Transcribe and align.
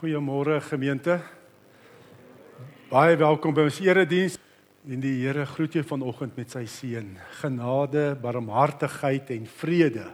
Goeiemôre 0.00 0.62
gemeente. 0.64 1.18
Baie 2.88 3.18
welkom 3.20 3.52
by 3.52 3.66
ons 3.68 3.80
erediens. 3.84 4.38
En 4.88 5.02
die 5.02 5.18
Here 5.18 5.42
groet 5.44 5.74
jou 5.76 5.82
vanoggend 5.84 6.38
met 6.40 6.54
sy 6.54 6.62
seën. 6.64 7.10
Genade, 7.42 8.06
barmhartigheid 8.22 9.28
en 9.36 9.44
vrede 9.58 10.06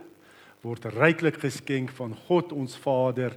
word 0.66 0.88
ryklik 0.90 1.38
geskenk 1.38 1.92
van 1.94 2.16
God 2.26 2.50
ons 2.50 2.74
Vader 2.82 3.36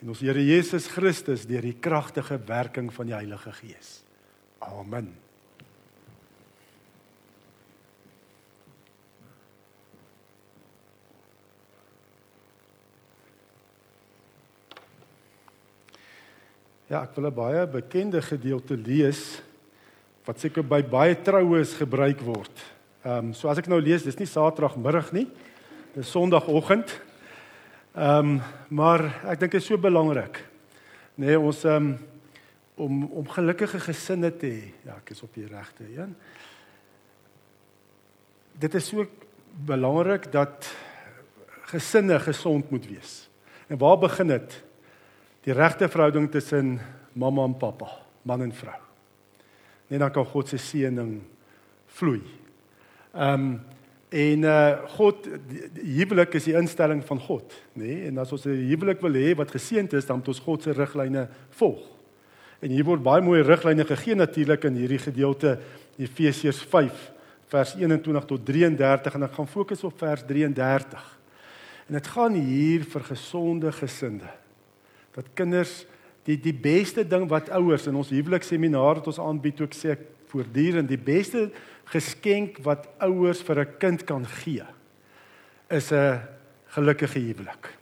en 0.00 0.14
ons 0.14 0.24
Here 0.24 0.40
Jesus 0.40 0.88
Christus 0.94 1.44
deur 1.44 1.68
die 1.68 1.76
kragtige 1.76 2.40
werking 2.48 2.88
van 2.88 3.12
die 3.12 3.18
Heilige 3.18 3.52
Gees. 3.60 3.98
Amen. 4.64 5.12
Ja, 16.94 17.00
ek 17.02 17.16
wil 17.16 17.26
'n 17.26 17.34
baie 17.34 17.66
bekende 17.66 18.22
gedeelte 18.22 18.76
lees 18.76 19.42
wat 20.24 20.38
seker 20.38 20.62
by 20.62 20.78
baie 20.78 21.16
troues 21.18 21.74
gebruik 21.74 22.20
word. 22.22 22.54
Ehm 23.02 23.18
um, 23.18 23.32
so 23.34 23.48
as 23.48 23.58
ek 23.58 23.66
nou 23.66 23.80
lees, 23.80 24.04
dis 24.04 24.18
nie 24.18 24.30
Saterdagmiddag 24.30 25.10
nie. 25.12 25.26
Dis 25.96 26.10
Sondagoggend. 26.10 26.94
Ehm 27.96 28.38
um, 28.38 28.42
maar 28.68 29.02
ek 29.26 29.40
dink 29.40 29.52
dit 29.52 29.60
is 29.60 29.66
so 29.66 29.76
belangrik. 29.76 30.38
Nee, 31.16 31.34
ons 31.34 31.64
ehm 31.64 31.74
um, 31.74 31.98
om 32.76 33.04
om 33.10 33.26
gelukkige 33.28 33.80
gesinne 33.80 34.30
te 34.30 34.46
hê. 34.46 34.70
Ja, 34.86 34.94
ek 35.02 35.10
is 35.10 35.22
op 35.22 35.34
die 35.34 35.50
regte 35.50 35.82
een. 35.82 36.14
Dit 38.52 38.74
is 38.74 38.86
so 38.86 39.06
belangrik 39.66 40.30
dat 40.30 40.70
gesinne 41.74 42.20
gesond 42.20 42.70
moet 42.70 42.86
wees. 42.86 43.28
En 43.66 43.78
waar 43.78 43.98
begin 43.98 44.28
dit? 44.28 44.62
Die 45.44 45.52
regte 45.52 45.88
verhouding 45.92 46.30
tussen 46.32 46.78
mamma 47.12 47.44
en 47.44 47.56
pappa, 47.58 47.90
man 48.22 48.42
en 48.46 48.52
vrou. 48.52 48.80
Net 49.92 50.00
dan 50.00 50.12
kan 50.12 50.26
God 50.26 50.48
se 50.48 50.58
seëning 50.60 51.18
vloei. 51.98 52.22
Ehm 53.14 53.48
um, 53.48 53.54
en 54.14 54.44
uh 54.46 54.84
God 54.94 55.24
huwelik 55.74 56.36
is 56.38 56.44
die 56.46 56.54
instelling 56.54 57.00
van 57.02 57.18
God, 57.18 57.50
nê? 57.74 57.82
Nee? 57.82 57.96
En 58.08 58.20
as 58.22 58.30
ons 58.32 58.44
'n 58.46 58.68
huwelik 58.70 59.00
wil 59.02 59.16
hê 59.18 59.34
wat 59.34 59.50
geseënd 59.50 59.92
is, 59.92 60.06
dan 60.06 60.18
moet 60.18 60.28
ons 60.28 60.38
God 60.38 60.62
se 60.62 60.70
riglyne 60.70 61.28
volg. 61.50 61.82
En 62.62 62.70
hier 62.70 62.84
word 62.84 63.02
baie 63.02 63.22
mooi 63.22 63.42
riglyne 63.42 63.84
gegee 63.84 64.14
natuurlik 64.14 64.64
in 64.64 64.76
hierdie 64.76 64.98
gedeelte 64.98 65.58
Efesiërs 65.98 66.62
5 66.62 67.10
vers 67.48 67.74
21 67.74 68.24
tot 68.24 68.46
33 68.46 69.14
en 69.14 69.22
ek 69.22 69.32
gaan 69.32 69.46
fokus 69.46 69.84
op 69.84 69.98
vers 69.98 70.22
33. 70.22 71.18
En 71.88 71.94
dit 71.94 72.06
gaan 72.06 72.34
hier 72.34 72.84
vir 72.84 73.02
gesonde 73.02 73.72
gesinne 73.72 74.43
dat 75.14 75.32
kinders 75.34 75.84
die 76.24 76.38
die 76.40 76.54
beste 76.56 77.04
ding 77.06 77.28
wat 77.28 77.50
ouers 77.54 77.86
in 77.86 77.96
ons 78.00 78.10
huwelikseminar 78.10 79.00
wat 79.00 79.06
ons 79.12 79.20
aanbied 79.20 79.60
ook 79.60 79.76
sê 79.76 79.96
voortdurend 80.32 80.88
die 80.88 81.00
beste 81.00 81.50
geskenk 81.92 82.58
wat 82.64 82.88
ouers 82.98 83.42
vir 83.42 83.60
'n 83.60 83.78
kind 83.78 84.04
kan 84.04 84.26
gee 84.26 84.64
is 85.70 85.92
'n 85.92 86.20
gelukkige 86.74 87.18
huwelik. 87.18 87.74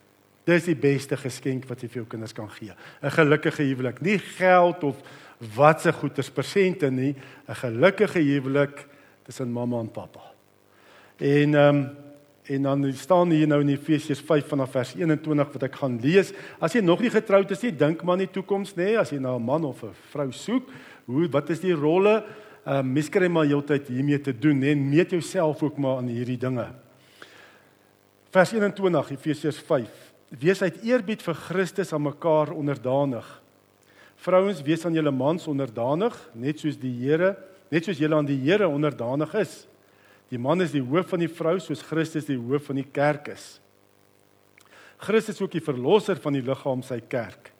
Dis 0.44 0.64
die 0.64 0.76
beste 0.76 1.16
geskenk 1.16 1.68
wat 1.68 1.82
jy 1.82 1.88
vir 1.88 2.02
jou 2.02 2.06
kinders 2.06 2.32
kan 2.32 2.50
gee. 2.50 2.72
'n 3.02 3.10
Gelukkige 3.10 3.62
huwelik, 3.62 4.00
nie 4.00 4.18
geld 4.18 4.84
of 4.84 4.96
wat 5.54 5.80
se 5.80 5.92
goeders 5.92 6.30
persente 6.30 6.90
nie, 6.90 7.14
'n 7.48 7.54
gelukkige 7.54 8.18
huwelik 8.18 8.86
tussen 9.22 9.52
mamma 9.52 9.80
en 9.80 9.90
pappa. 9.90 10.32
En 11.16 11.54
ehm 11.54 11.76
um, 11.76 11.90
En 12.42 12.62
dan 12.62 12.92
staan 12.92 13.30
hier 13.30 13.46
nou 13.46 13.60
in 13.60 13.68
Efesiërs 13.68 14.20
5 14.26 14.48
vanaf 14.50 14.70
vers 14.74 14.94
21 14.98 15.52
wat 15.54 15.62
ek 15.62 15.76
gaan 15.78 15.98
lees. 16.02 16.32
As 16.58 16.74
jy 16.74 16.80
nog 16.82 17.00
nie 17.04 17.10
getroud 17.14 17.50
is 17.54 17.62
nie, 17.62 17.70
dink 17.70 18.02
maar 18.02 18.16
aan 18.16 18.24
die 18.24 18.32
toekoms 18.34 18.74
nê, 18.74 18.96
as 18.98 19.12
jy 19.14 19.20
na 19.22 19.36
'n 19.36 19.42
man 19.42 19.64
of 19.64 19.84
'n 19.84 19.94
vrou 20.10 20.32
soek, 20.32 20.66
hoe 21.06 21.28
wat 21.28 21.50
is 21.50 21.60
die 21.60 21.74
rolle? 21.74 22.24
Ehm 22.66 22.78
uh, 22.78 22.82
miskry 22.82 23.28
maar 23.28 23.46
heeltyd 23.46 23.88
hiermee 23.88 24.20
te 24.20 24.32
doen 24.32 24.58
nê, 24.58 24.72
en 24.72 24.88
meet 24.88 25.10
jouself 25.10 25.62
ook 25.62 25.78
maar 25.78 25.96
aan 25.96 26.08
hierdie 26.08 26.38
dinge. 26.38 26.66
Vers 28.30 28.52
21 28.52 29.10
Efesiërs 29.10 29.58
5. 29.58 29.88
Wees 30.28 30.62
uit 30.62 30.82
eerbied 30.82 31.22
vir 31.22 31.34
Christus 31.34 31.92
aan 31.92 32.02
mekaar 32.02 32.50
onderdanig. 32.50 33.42
Vrouens, 34.16 34.62
wees 34.62 34.84
aan 34.86 34.94
julle 34.94 35.10
mans 35.10 35.46
onderdanig, 35.46 36.30
net 36.34 36.58
soos 36.58 36.78
die 36.78 36.94
Here, 37.02 37.36
net 37.70 37.84
soos 37.84 37.98
julle 37.98 38.16
aan 38.16 38.26
die 38.26 38.38
Here 38.38 38.68
onderdanig 38.68 39.34
is. 39.34 39.66
Die 40.32 40.40
man 40.40 40.64
is 40.64 40.72
die 40.72 40.80
hoof 40.80 41.10
van 41.12 41.20
die 41.20 41.28
vrou 41.28 41.58
soos 41.60 41.82
Christus 41.84 42.24
die 42.24 42.38
hoof 42.40 42.70
van 42.70 42.80
die 42.80 42.88
kerk 42.88 43.28
is. 43.34 43.58
Christus 45.02 45.36
is 45.36 45.42
ook 45.44 45.52
die 45.52 45.64
verlosser 45.64 46.16
van 46.22 46.38
die 46.38 46.44
liggaam 46.46 46.80
sy 46.86 47.02
kerk. 47.04 47.50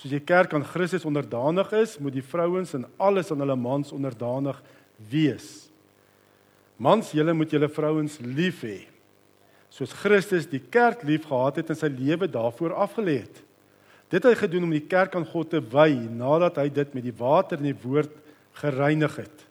Soos 0.00 0.14
die 0.14 0.22
kerk 0.24 0.54
aan 0.56 0.64
Christus 0.64 1.04
onderdanig 1.08 1.72
is, 1.76 1.96
moet 2.00 2.16
die 2.16 2.24
vrouens 2.24 2.72
in 2.78 2.86
alles 2.96 3.32
aan 3.32 3.42
hulle 3.44 3.56
mans 3.58 3.92
onderdanig 3.92 4.58
wees. 5.10 5.66
Mans, 6.80 7.12
julle 7.16 7.34
moet 7.36 7.52
julle 7.52 7.68
vrouens 7.72 8.18
lief 8.24 8.62
hê. 8.64 8.78
Soos 9.72 9.92
Christus 10.00 10.48
die 10.48 10.62
kerk 10.72 11.02
liefgehad 11.04 11.60
het 11.60 11.72
en 11.72 11.80
sy 11.80 11.90
lewe 11.92 12.28
daarvoor 12.32 12.76
afgelê 12.86 13.18
het. 13.26 13.42
Dit 14.08 14.22
het 14.22 14.30
hy 14.30 14.36
gedoen 14.38 14.68
om 14.68 14.72
die 14.72 14.84
kerk 14.86 15.16
aan 15.18 15.26
God 15.28 15.50
te 15.52 15.60
wy 15.60 15.90
nadat 16.16 16.60
hy 16.62 16.68
dit 16.72 16.96
met 16.96 17.04
die 17.04 17.16
water 17.18 17.58
en 17.60 17.68
die 17.72 17.80
woord 17.82 18.12
gereinig 18.60 19.18
het. 19.20 19.46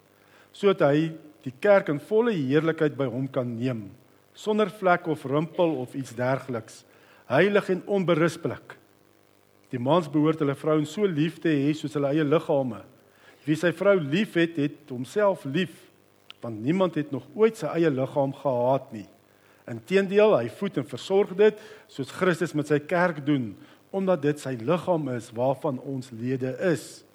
Sodat 0.56 0.86
hy 0.88 1.12
die 1.46 1.54
kerk 1.62 1.92
in 1.94 2.02
volle 2.02 2.34
heerlikheid 2.34 2.98
by 2.98 3.06
hom 3.10 3.30
kan 3.32 3.52
neem 3.58 3.86
sonder 4.36 4.70
vlek 4.70 5.08
of 5.08 5.24
rimpel 5.26 5.78
of 5.80 5.96
iets 5.96 6.14
dergeliks. 6.16 6.84
Heilig 7.32 7.70
en 7.72 7.82
onberispelik. 7.88 8.76
Die 9.72 9.80
mans 9.82 10.10
behoort 10.12 10.42
hulle 10.44 10.58
vrouens 10.60 10.92
so 10.94 11.08
lief 11.08 11.40
te 11.42 11.50
hê 11.50 11.72
soos 11.74 11.96
hulle 11.98 12.12
eie 12.14 12.26
liggame. 12.28 12.84
Wie 13.48 13.58
sy 13.58 13.72
vrou 13.76 13.96
liefhet 14.02 14.60
het 14.62 14.92
homself 14.92 15.48
lief 15.48 15.82
want 16.44 16.60
niemand 16.62 16.94
het 17.00 17.10
nog 17.10 17.24
ooit 17.34 17.58
sy 17.58 17.72
eie 17.80 17.90
liggaam 17.90 18.36
gehaat 18.38 18.92
nie. 18.94 19.08
Inteendeel 19.72 20.36
hy 20.36 20.50
voed 20.54 20.76
en 20.78 20.86
versorg 20.86 21.32
dit 21.40 21.64
soos 21.90 22.12
Christus 22.14 22.54
met 22.54 22.70
sy 22.70 22.78
kerk 22.84 23.24
doen 23.26 23.54
omdat 23.96 24.22
dit 24.28 24.42
sy 24.44 24.54
liggaam 24.60 25.08
is 25.16 25.32
waarvan 25.34 25.80
ons 25.88 26.12
lede 26.14 26.52
is. 26.68 27.06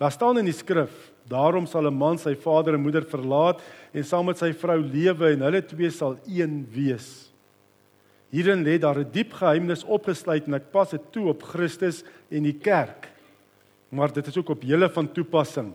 Daar 0.00 0.14
staan 0.14 0.38
in 0.40 0.48
die 0.48 0.56
skrif 0.56 1.10
Daarom 1.30 1.66
sal 1.66 1.86
'n 1.86 1.94
man 1.94 2.18
sy 2.18 2.34
vader 2.34 2.74
en 2.74 2.82
moeder 2.82 3.06
verlaat 3.06 3.62
en 3.94 4.04
saam 4.04 4.26
met 4.26 4.38
sy 4.38 4.52
vrou 4.52 4.80
lewe 4.82 5.32
en 5.32 5.40
hulle 5.46 5.62
twee 5.62 5.90
sal 5.90 6.18
een 6.26 6.66
wees. 6.74 7.30
Hierin 8.30 8.64
lê 8.64 8.78
daar 8.78 8.98
'n 8.98 9.10
diep 9.12 9.32
geheimnis 9.32 9.84
opgesluit 9.84 10.46
en 10.46 10.54
ek 10.54 10.72
pas 10.72 10.90
dit 10.90 11.12
toe 11.12 11.28
op 11.28 11.42
Christus 11.42 12.02
en 12.30 12.42
die 12.42 12.58
kerk. 12.58 13.08
Maar 13.90 14.12
dit 14.12 14.26
is 14.26 14.36
ook 14.36 14.48
op 14.50 14.62
julle 14.62 14.88
van 14.88 15.12
toepassing. 15.12 15.72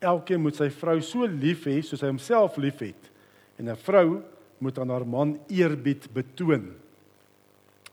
Elkeen 0.00 0.40
moet 0.40 0.56
sy 0.56 0.70
vrou 0.70 1.00
so 1.00 1.26
lief 1.26 1.64
hê 1.66 1.82
soos 1.82 2.00
hy 2.00 2.08
homself 2.08 2.56
liefhet 2.56 3.10
en 3.58 3.68
'n 3.68 3.76
vrou 3.76 4.22
moet 4.58 4.78
aan 4.78 4.90
haar 4.90 5.06
man 5.06 5.38
eerbied 5.48 6.08
betoon. 6.12 6.74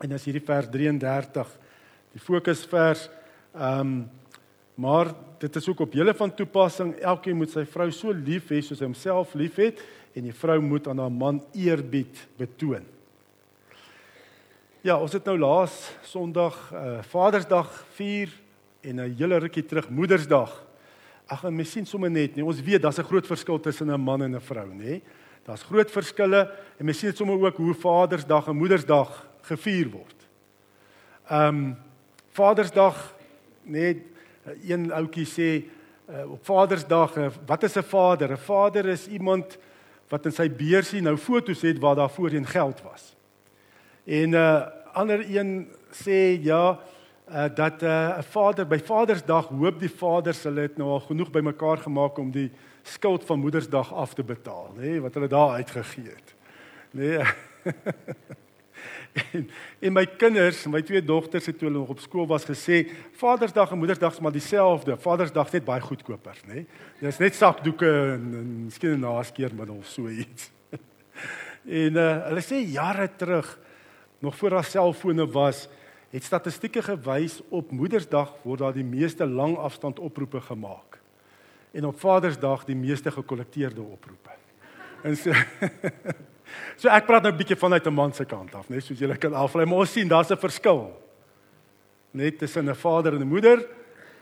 En 0.01 0.11
as 0.11 0.25
hierdie 0.25 0.45
vers 0.45 0.67
33 0.67 1.47
die 2.11 2.19
fokusvers 2.19 3.09
ehm 3.53 3.79
um, 3.79 4.09
Maar 4.75 5.13
dit 5.43 5.55
is 5.55 5.69
ook 5.69 5.79
op 5.83 5.93
julle 5.93 6.13
van 6.15 6.31
toepassing. 6.31 6.93
Elkeen 7.03 7.35
moet 7.35 7.51
sy 7.51 7.65
vrou 7.67 7.89
so 7.91 8.15
lief 8.15 8.47
hê 8.53 8.61
soos 8.63 8.79
hy 8.79 8.87
homself 8.87 9.33
liefhet 9.35 9.81
en 10.15 10.27
die 10.29 10.35
vrou 10.35 10.59
moet 10.63 10.87
aan 10.87 11.01
haar 11.03 11.11
man 11.11 11.41
eerbied 11.51 12.21
betoon. 12.39 12.85
Ja, 14.83 14.95
ons 14.99 15.15
het 15.15 15.27
nou 15.27 15.35
laas 15.39 15.75
Sondag 16.07 16.55
uh, 16.71 17.01
Vadersdag 17.11 17.71
vier 17.97 18.31
en 18.83 18.99
'n 18.99 19.15
hele 19.15 19.39
rukkie 19.39 19.63
terug 19.63 19.89
Moedersdag. 19.89 20.51
Ag, 21.27 21.43
en 21.43 21.55
mens 21.55 21.71
sien 21.71 21.85
sommer 21.85 22.11
net 22.11 22.35
nie. 22.35 22.45
Ons 22.45 22.61
weet 22.61 22.81
daar's 22.81 22.99
'n 22.99 23.07
groot 23.11 23.27
verskil 23.27 23.59
tussen 23.59 23.91
'n 23.91 23.99
man 23.99 24.23
en 24.23 24.35
'n 24.35 24.41
vrou, 24.41 24.67
nê? 24.67 25.01
Daar's 25.43 25.63
groot 25.63 25.91
verskille 25.91 26.51
en 26.79 26.85
mens 26.85 26.99
sien 26.99 27.09
dit 27.09 27.17
sommer 27.17 27.35
ook 27.35 27.57
hoe 27.57 27.73
Vadersdag 27.73 28.47
en 28.47 28.55
Moedersdag 28.55 29.27
gevier 29.41 29.89
word. 29.89 30.27
Ehm 31.29 31.47
um, 31.47 31.75
Vadersdag 32.31 33.15
net 33.63 33.97
Eh, 33.97 34.12
een 34.63 34.91
ouetjie 34.91 35.25
sê 35.25 35.49
uh, 36.09 36.31
op 36.31 36.45
Vadersdag, 36.45 37.15
uh, 37.17 37.27
wat 37.45 37.63
is 37.63 37.75
'n 37.77 37.83
vader? 37.83 38.31
'n 38.31 38.37
Vader 38.37 38.85
is 38.85 39.07
iemand 39.07 39.57
wat 40.09 40.25
in 40.25 40.31
sy 40.31 40.49
beursie 40.49 41.01
nou 41.01 41.17
foto's 41.17 41.61
het 41.61 41.79
waar 41.79 41.95
daar 41.95 42.09
voorheen 42.09 42.45
geld 42.45 42.81
was. 42.81 43.15
En 44.05 44.29
'n 44.29 44.33
uh, 44.33 44.67
ander 44.93 45.25
een 45.35 45.67
sê 45.91 46.41
ja, 46.41 46.79
uh, 47.29 47.45
dat 47.55 47.81
'n 47.81 47.85
uh, 47.85 48.21
vader 48.21 48.67
by 48.67 48.79
Vadersdag 48.83 49.47
hoop 49.47 49.79
die 49.79 49.89
vaders 49.89 50.43
hulle 50.43 50.61
het 50.61 50.77
nou 50.77 50.89
al 50.89 50.99
genoeg 50.99 51.31
bymekaar 51.31 51.77
gemaak 51.77 52.17
om 52.17 52.31
die 52.31 52.51
skuld 52.81 53.23
van 53.23 53.39
Moedersdag 53.39 53.93
af 53.93 54.13
te 54.13 54.23
betaal, 54.23 54.73
nê, 54.75 54.79
nee, 54.79 55.01
wat 55.01 55.13
hulle 55.13 55.27
daar 55.27 55.49
uitgegee 55.49 56.09
het. 56.09 56.35
Nee. 56.91 57.19
En, 59.33 59.49
en 59.79 59.93
my 59.93 60.05
kinders, 60.17 60.63
my 60.69 60.81
twee 60.81 61.03
dogters 61.03 61.45
het 61.45 61.57
toe 61.57 61.67
hulle 61.67 61.79
nog 61.79 61.93
op 61.93 62.01
skool 62.01 62.25
was 62.29 62.45
gesê, 62.49 62.83
Vadersdag 63.19 63.71
en 63.71 63.77
Moedersdag 63.77 64.13
is 64.13 64.19
maar 64.19 64.33
dieselfde. 64.33 64.97
Vadersdag 64.97 65.51
net 65.53 65.65
baie 65.65 65.81
goedkoper, 65.81 66.39
nê? 66.47 66.53
Nee? 66.53 66.65
Dis 67.01 67.21
net 67.21 67.37
sakdoeke 67.37 67.89
en, 67.89 68.25
en 68.39 68.49
miskien 68.65 68.97
'n 68.97 69.05
naskeermiddel 69.05 69.75
of 69.75 69.87
so 69.87 70.09
iets. 70.09 70.51
En 71.63 71.95
uh, 71.95 72.25
hulle 72.27 72.41
sê 72.43 72.57
jare 72.67 73.07
terug, 73.15 73.59
nog 74.19 74.35
voor 74.35 74.49
daar 74.49 74.65
selfone 74.67 75.27
was, 75.31 75.69
het 76.11 76.23
statistieke 76.23 76.81
gewys 76.81 77.39
op 77.49 77.71
Moedersdag 77.71 78.33
word 78.43 78.59
daar 78.59 78.73
die 78.73 78.83
meeste 78.83 79.25
langafstand 79.25 79.99
oproepe 79.99 80.41
gemaak 80.41 80.99
en 81.71 81.85
op 81.85 81.99
Vadersdag 81.99 82.65
die 82.65 82.75
meeste 82.75 83.11
gekollekteerde 83.11 83.81
oproepe. 83.81 84.35
En 85.03 85.17
so 85.17 85.31
So 86.77 86.89
ek 86.89 87.05
praat 87.07 87.23
nou 87.23 87.31
'n 87.31 87.37
bietjie 87.37 87.55
vanuit 87.55 87.87
'n 87.87 87.93
man 87.93 88.13
se 88.13 88.25
kant 88.25 88.55
af, 88.55 88.69
net 88.69 88.83
soos 88.83 88.99
julle 88.99 89.17
kan 89.17 89.33
aflei, 89.33 89.65
maar 89.65 89.79
ons 89.79 89.91
sien 89.91 90.07
daar's 90.07 90.31
'n 90.31 90.37
verskil. 90.37 90.91
Net 92.11 92.37
tussen 92.37 92.69
'n 92.69 92.75
vader 92.75 93.13
en 93.13 93.21
'n 93.21 93.27
moeder, 93.27 93.65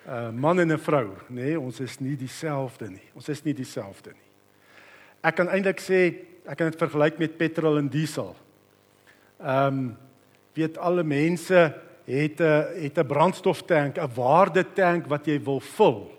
'n 0.08 0.40
man 0.40 0.60
en 0.60 0.72
'n 0.72 0.80
vrou, 0.80 1.16
nê? 1.30 1.44
Nee, 1.44 1.60
ons 1.60 1.80
is 1.80 2.00
nie 2.00 2.16
dieselfde 2.16 2.90
nie. 2.90 3.10
Ons 3.16 3.30
is 3.30 3.44
nie 3.44 3.54
dieselfde 3.54 4.12
nie. 4.12 4.30
Ek 5.24 5.36
kan 5.36 5.48
eintlik 5.48 5.80
sê 5.80 6.16
ek 6.48 6.58
kan 6.58 6.70
dit 6.70 6.80
vergelyk 6.80 7.20
met 7.20 7.38
petrol 7.38 7.78
en 7.78 7.88
diesel. 7.88 8.36
Ehm 9.40 9.68
um, 9.68 9.98
weet 10.54 10.78
alle 10.78 11.04
mense 11.04 11.74
het 12.06 12.40
'n 12.40 12.82
het 12.82 12.98
'n 12.98 13.08
brandstoftank, 13.08 13.98
'n 13.98 14.14
waardetank 14.16 15.08
wat 15.08 15.26
jy 15.26 15.40
wil 15.40 15.60
vul. 15.60 16.12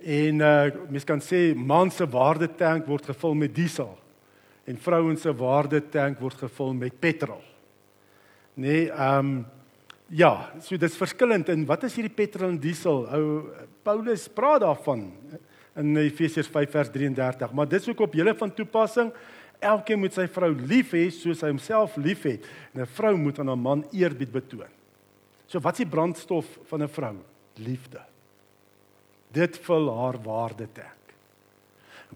En 0.00 0.40
uh 0.40 0.70
mens 0.88 1.04
kan 1.04 1.20
sê 1.20 1.54
man 1.54 1.90
se 1.90 2.06
waardetank 2.06 2.86
word 2.86 3.04
gevul 3.04 3.34
met 3.34 3.54
diesel 3.54 3.98
en 4.64 4.78
vrouens 4.80 5.20
se 5.20 5.34
waardetank 5.34 6.20
word 6.20 6.46
gevul 6.46 6.72
met 6.74 7.00
petrol. 7.00 7.42
Nee, 8.54 8.90
ehm 8.90 9.18
um, 9.18 9.44
ja, 10.14 10.52
so 10.60 10.76
dit's 10.78 10.98
verskillend 11.00 11.48
en 11.48 11.64
wat 11.66 11.86
is 11.88 11.94
hierdie 11.96 12.12
petrol 12.12 12.52
en 12.52 12.58
diesel? 12.60 13.06
Ou 13.16 13.24
Paulus 13.82 14.28
praat 14.28 14.60
daarvan 14.62 15.08
in 15.80 15.96
Efesiërs 15.96 16.50
5 16.52 16.70
vers 16.70 16.90
33, 16.92 17.52
maar 17.56 17.68
dit 17.68 17.80
is 17.80 17.88
ook 17.88 18.04
op 18.06 18.14
julle 18.14 18.34
van 18.38 18.52
toepassing. 18.54 19.10
Elkeen 19.64 19.98
moet 19.98 20.14
sy 20.14 20.26
vrou 20.30 20.52
lief 20.54 20.92
hê 20.94 21.08
soos 21.10 21.42
hy 21.42 21.50
homself 21.50 21.96
liefhet. 21.96 22.44
'n 22.74 22.86
Vrou 22.86 23.16
moet 23.16 23.38
aan 23.38 23.50
'n 23.50 23.58
man 23.58 23.86
eerbied 23.92 24.30
betoon. 24.30 24.70
So 25.46 25.60
wat 25.60 25.72
is 25.72 25.84
die 25.84 25.90
brandstof 25.90 26.46
van 26.68 26.82
'n 26.82 26.88
vrou? 26.88 27.16
Liefde. 27.56 28.02
Dit 29.32 29.58
vul 29.58 29.90
haar 29.98 30.18
waarde 30.22 30.68
tank. 30.72 31.04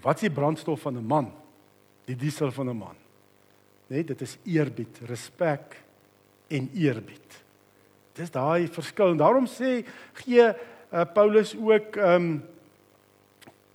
Wat 0.03 0.15
is 0.15 0.29
die 0.29 0.31
brandstof 0.31 0.81
van 0.81 0.97
'n 0.97 1.07
man? 1.07 1.33
Die 2.09 2.17
diesel 2.17 2.53
van 2.53 2.71
'n 2.71 2.77
man. 2.77 2.97
Net 3.89 4.07
dit 4.07 4.21
is 4.21 4.39
eerbied, 4.45 5.01
respek 5.07 5.77
en 6.49 6.71
eerbied. 6.75 7.45
Dis 8.17 8.31
daai 8.31 8.69
verskil 8.69 9.13
en 9.13 9.21
daarom 9.21 9.47
sê 9.47 9.85
gee 10.25 10.43
uh, 10.43 11.05
Paulus 11.15 11.55
ook 11.57 11.97
um, 11.97 12.43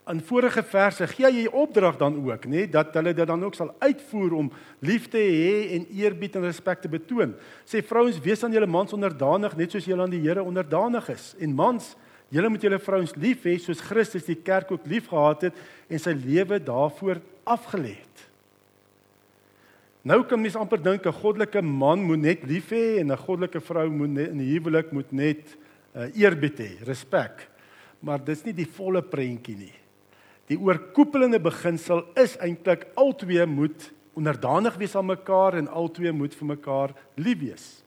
in 0.10 0.22
vorige 0.28 0.64
verse 0.68 1.08
gee 1.08 1.30
hy 1.32 1.46
opdrag 1.48 1.98
dan 1.98 2.18
ook, 2.20 2.46
nê, 2.46 2.66
dat 2.70 2.94
hulle 2.98 3.14
dit 3.16 3.28
dan 3.28 3.44
ook 3.44 3.56
sal 3.56 3.72
uitvoer 3.80 4.34
om 4.34 4.52
liefde 4.84 5.22
hê 5.22 5.78
en 5.78 5.86
eerbied 5.96 6.36
en 6.36 6.48
respek 6.50 6.82
te 6.84 6.92
betoon. 6.92 7.36
Sê 7.66 7.84
vrouens, 7.86 8.20
wees 8.20 8.44
aan 8.44 8.54
julle 8.56 8.68
mans 8.68 8.94
onderdanig 8.94 9.56
net 9.56 9.72
soos 9.72 9.88
julle 9.88 10.04
aan 10.04 10.14
die 10.14 10.24
Here 10.24 10.44
onderdanig 10.44 11.08
is. 11.14 11.34
En 11.40 11.56
mans, 11.56 11.94
julle 12.34 12.50
moet 12.50 12.66
julle 12.66 12.82
vrouens 12.82 13.16
lief 13.16 13.46
hê 13.48 13.56
soos 13.62 13.84
Christus 13.84 14.28
die 14.28 14.40
kerk 14.42 14.72
ook 14.74 14.90
liefgehad 14.90 15.48
het 15.48 15.64
en 15.88 16.02
sy 16.02 16.16
lewe 16.18 16.60
daarvoor 16.60 17.22
afgelê 17.44 17.96
het. 17.98 18.24
Nou 20.04 20.20
kan 20.28 20.42
mens 20.42 20.56
amper 20.60 20.82
dink 20.84 21.06
'n 21.06 21.16
goddelike 21.16 21.62
man 21.62 22.04
moet 22.04 22.20
net 22.20 22.44
lief 22.44 22.72
hê 22.72 23.00
en 23.00 23.12
'n 23.12 23.18
goddelike 23.18 23.62
vrou 23.62 23.90
moet 23.90 24.10
net 24.10 24.30
in 24.30 24.38
die 24.38 24.52
huwelik 24.58 24.92
moet 24.92 25.12
net 25.12 25.56
uh, 25.96 26.10
eerbied 26.16 26.60
hê, 26.60 26.84
respek. 26.84 27.48
Maar 28.00 28.20
dis 28.24 28.44
nie 28.44 28.54
die 28.54 28.68
volle 28.68 29.02
prentjie 29.02 29.56
nie. 29.56 29.74
Die 30.48 30.60
oorkoepelende 30.60 31.40
beginsel 31.40 32.04
is 32.20 32.36
eintlik 32.38 32.88
albei 32.96 33.46
moet 33.46 33.92
onderdanig 34.14 34.76
wees 34.76 34.96
aan 34.96 35.06
mekaar 35.06 35.56
en 35.58 35.68
albei 35.68 36.12
moet 36.12 36.36
vir 36.36 36.48
mekaar 36.48 36.94
lief 37.16 37.40
wees. 37.40 37.84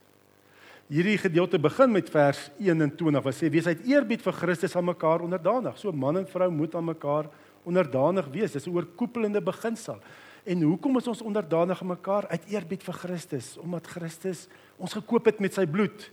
Hierdie 0.89 1.19
gedeelte 1.19 1.59
begin 1.59 1.93
met 1.93 2.09
vers 2.11 2.51
21 2.59 3.23
wat 3.23 3.35
sê 3.35 3.51
wees 3.51 3.67
uit 3.67 3.85
eerbied 3.91 4.23
vir 4.23 4.33
Christus 4.33 4.77
aan 4.77 4.87
mekaar 4.87 5.21
onderdanig. 5.21 5.77
So 5.79 5.93
man 5.93 6.17
en 6.17 6.27
vrou 6.27 6.51
moet 6.51 6.75
aan 6.75 6.85
mekaar 6.85 7.29
onderdanig 7.67 8.29
wees. 8.33 8.53
Dis 8.53 8.67
'n 8.67 8.75
oorkoepelende 8.75 9.43
beginsel. 9.43 9.99
En 10.45 10.63
hoekom 10.63 10.97
is 10.97 11.09
ons 11.11 11.23
onderdanig 11.23 11.81
aan 11.81 11.87
mekaar 11.87 12.29
uit 12.29 12.45
eerbied 12.49 12.83
vir 12.83 12.95
Christus? 12.95 13.57
Omdat 13.59 13.87
Christus 13.87 14.47
ons 14.79 14.93
gekoop 14.93 15.25
het 15.25 15.41
met 15.43 15.55
sy 15.55 15.67
bloed. 15.67 16.11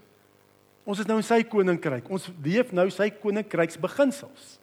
Ons 0.83 0.99
is 0.99 1.05
nou 1.05 1.17
in 1.17 1.23
sy 1.23 1.43
koninkryk. 1.43 2.09
Ons 2.09 2.31
leef 2.43 2.71
nou 2.71 2.89
sy 2.89 3.09
koninkryksbeginsels. 3.09 4.59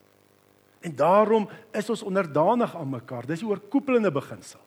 En 0.81 0.97
daarom 0.97 1.49
is 1.73 1.91
ons 1.91 2.03
onderdanig 2.03 2.77
aan 2.77 2.91
mekaar. 2.91 3.27
Dis 3.27 3.43
'n 3.43 3.47
oorkoepelende 3.47 4.11
beginsel. 4.11 4.61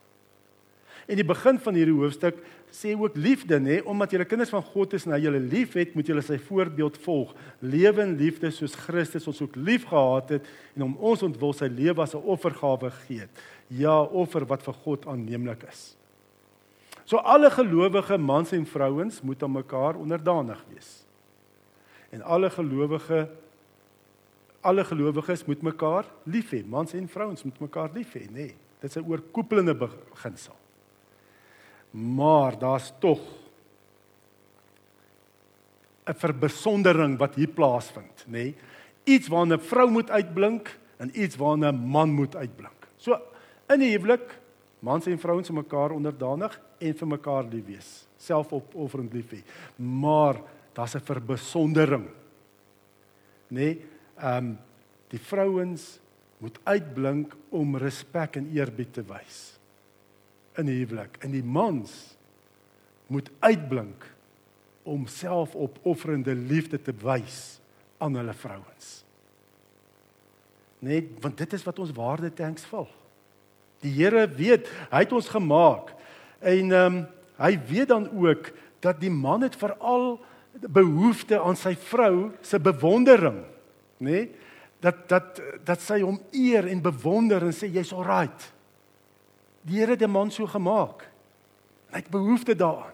En 1.06 1.18
die 1.18 1.26
begin 1.26 1.58
van 1.60 1.76
hierdie 1.76 1.94
hoofstuk 1.94 2.38
sê 2.74 2.94
ook 2.96 3.16
liefde, 3.20 3.58
nê, 3.60 3.80
omdat 3.84 4.14
julle 4.14 4.26
kinders 4.28 4.52
van 4.54 4.62
God 4.64 4.94
is 4.96 5.04
en 5.06 5.12
hy 5.14 5.20
julle 5.26 5.40
liefhet, 5.42 5.92
moet 5.94 6.08
julle 6.08 6.22
sy 6.24 6.38
voorbeeld 6.46 6.96
volg. 7.04 7.34
Lewe 7.60 8.02
in 8.06 8.16
liefde 8.18 8.50
soos 8.54 8.76
Christus 8.86 9.28
ons 9.30 9.42
ook 9.44 9.56
liefgehad 9.56 10.32
het 10.38 10.48
en 10.74 10.88
om 10.88 10.96
ons 11.12 11.22
ontwil 11.26 11.52
sy 11.52 11.68
lewe 11.68 12.02
as 12.02 12.14
'n 12.14 12.24
offergawe 12.24 12.90
gegee 12.90 13.20
het. 13.26 13.44
Ja, 13.68 14.02
offer 14.02 14.46
wat 14.46 14.62
vir 14.62 14.74
God 14.74 15.06
aanneemlik 15.06 15.62
is. 15.68 15.96
So 17.04 17.16
alle 17.16 17.50
gelowige 17.50 18.18
mans 18.18 18.52
en 18.52 18.66
vrouens 18.66 19.20
moet 19.20 19.42
aan 19.42 19.52
mekaar 19.52 19.94
onderdanig 19.96 20.64
wees. 20.72 21.04
En 22.10 22.22
alle 22.22 22.50
gelowige 22.50 23.28
alle 24.64 24.84
gelowiges 24.84 25.44
moet 25.44 25.62
mekaar 25.62 26.06
lief 26.24 26.50
hê. 26.50 26.62
Mans 26.64 26.92
en 26.92 27.08
vrouens 27.08 27.42
moet 27.44 27.60
mekaar 27.60 27.90
lief 27.92 28.14
hê, 28.14 28.24
nê. 28.30 28.32
Nee, 28.32 28.54
dit 28.80 28.90
is 28.90 28.96
'n 28.96 29.04
oorkoepelende 29.08 29.74
beginsel. 29.74 30.63
Maar 31.94 32.58
daar's 32.58 32.92
tog 32.98 33.20
'n 36.04 36.14
verbesondering 36.14 37.18
wat 37.18 37.34
hier 37.34 37.48
plaasvind, 37.48 38.24
nê. 38.26 38.30
Nee. 38.30 38.54
Iets 39.04 39.28
waarna 39.28 39.54
'n 39.54 39.60
vrou 39.60 39.90
moet 39.90 40.10
uitblink 40.10 40.78
en 40.96 41.20
iets 41.22 41.36
waarna 41.36 41.70
'n 41.70 41.86
man 41.86 42.10
moet 42.10 42.36
uitblink. 42.36 42.88
So 42.96 43.20
in 43.68 43.78
die 43.78 43.96
huwelik, 43.96 44.40
mans 44.78 45.06
en 45.06 45.18
vrouens 45.18 45.50
moet 45.50 45.64
mekaar 45.64 45.90
onderdanig 45.90 46.60
en 46.78 46.94
vir 46.94 47.06
mekaar 47.06 47.44
lief 47.44 47.66
wees, 47.66 48.06
selfopofferend 48.16 49.12
lief 49.12 49.30
hê. 49.30 49.42
Maar 49.76 50.40
daar's 50.72 50.94
'n 50.94 51.00
verbesondering. 51.00 52.06
Nê? 53.48 53.48
Nee, 53.48 53.86
ehm 54.16 54.36
um, 54.36 54.58
die 55.08 55.20
vrouens 55.20 56.00
moet 56.38 56.58
uitblink 56.64 57.36
om 57.48 57.76
respek 57.76 58.36
en 58.36 58.50
eerbied 58.52 58.92
te 58.92 59.02
wys 59.02 59.53
in 60.60 60.68
die 60.68 60.78
huwelik. 60.80 61.18
En 61.24 61.34
die 61.34 61.44
mans 61.44 62.14
moet 63.06 63.30
uitblink 63.44 64.06
om 64.84 65.06
selfopofferende 65.08 66.34
liefde 66.34 66.80
te 66.82 66.92
wys 67.04 67.58
aan 67.98 68.16
hulle 68.18 68.34
vrouens. 68.36 68.90
Net 70.84 71.16
want 71.24 71.38
dit 71.40 71.56
is 71.56 71.64
wat 71.64 71.80
ons 71.80 71.94
waarde 71.96 72.30
tanks 72.36 72.66
vul. 72.68 72.86
Die 73.84 73.92
Here 73.96 74.26
weet, 74.28 74.68
hy 74.92 75.04
het 75.04 75.12
ons 75.16 75.32
gemaak 75.32 75.94
en 76.44 76.72
ehm 76.72 77.00
um, 77.00 77.04
hy 77.34 77.56
weet 77.66 77.88
dan 77.90 78.04
ook 78.14 78.52
dat 78.78 79.00
die 79.02 79.10
man 79.10 79.42
het 79.42 79.56
veral 79.58 80.20
behoefte 80.70 81.40
aan 81.42 81.56
sy 81.58 81.72
vrou 81.74 82.30
se 82.46 82.60
bewondering 82.62 83.40
nê? 83.98 84.10
Nee? 84.10 84.30
Dat 84.78 85.08
dat 85.08 85.40
dat 85.64 85.80
sy 85.82 85.98
hom 86.04 86.20
eer 86.30 86.68
en 86.68 86.82
bewonder 86.82 87.42
en 87.42 87.54
sê 87.56 87.66
jy's 87.72 87.92
alright. 87.92 88.53
Die 89.64 89.78
Here 89.78 89.92
het 89.92 90.02
'n 90.02 90.10
man 90.10 90.30
so 90.30 90.46
gemaak. 90.46 91.08
Hy 91.90 91.98
het 91.98 92.10
behoefte 92.10 92.54
daaraan. 92.54 92.92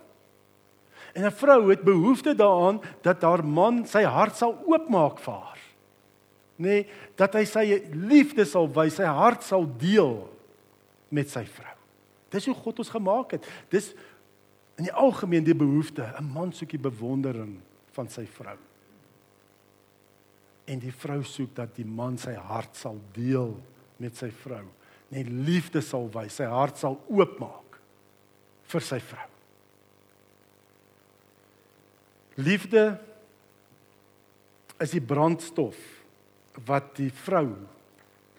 En 1.15 1.25
'n 1.25 1.33
vrou 1.33 1.71
het 1.71 1.83
behoefte 1.83 2.35
daaraan 2.35 2.81
dat 3.03 3.23
haar 3.23 3.45
man 3.45 3.87
sy 3.87 4.03
hart 4.03 4.37
sal 4.37 4.62
oopmaak 4.67 5.19
vir 5.19 5.35
haar. 5.35 5.59
Nê, 6.57 6.67
nee, 6.67 6.87
dat 7.17 7.35
hy 7.35 7.45
sy 7.45 7.83
liefde 7.93 8.45
sal 8.45 8.69
wys, 8.73 8.95
sy 8.95 9.05
hart 9.05 9.43
sal 9.43 9.77
deel 9.77 10.29
met 11.09 11.31
sy 11.31 11.45
vrou. 11.45 11.77
Dis 12.29 12.47
hoe 12.47 12.55
God 12.55 12.79
ons 12.79 12.89
gemaak 12.89 13.31
het. 13.31 13.47
Dis 13.69 13.95
in 14.77 14.85
die 14.85 14.93
algemeen 14.93 15.45
die 15.45 15.55
behoefte, 15.55 16.15
'n 16.19 16.33
man 16.33 16.53
soek 16.53 16.71
die 16.71 16.79
bewondering 16.79 17.61
van 17.93 18.09
sy 18.09 18.27
vrou 18.27 18.57
en 20.71 20.79
die 20.79 20.95
vrou 20.95 21.21
soek 21.27 21.55
dat 21.59 21.75
die 21.79 21.87
man 21.87 22.19
sy 22.21 22.37
hart 22.39 22.79
sal 22.79 22.99
deel 23.15 23.57
met 24.00 24.17
sy 24.19 24.31
vrou. 24.43 24.65
Net 25.11 25.29
liefde 25.29 25.83
sal 25.83 26.07
wys, 26.14 26.37
sy 26.38 26.47
hart 26.47 26.79
sal 26.79 27.00
oopmaak 27.11 27.79
vir 28.71 28.87
sy 28.87 29.00
vrou. 29.02 29.26
Liefde 32.40 32.85
is 34.81 34.95
die 34.95 35.02
brandstof 35.05 35.79
wat 36.67 36.95
die 36.97 37.11
vrou 37.25 37.49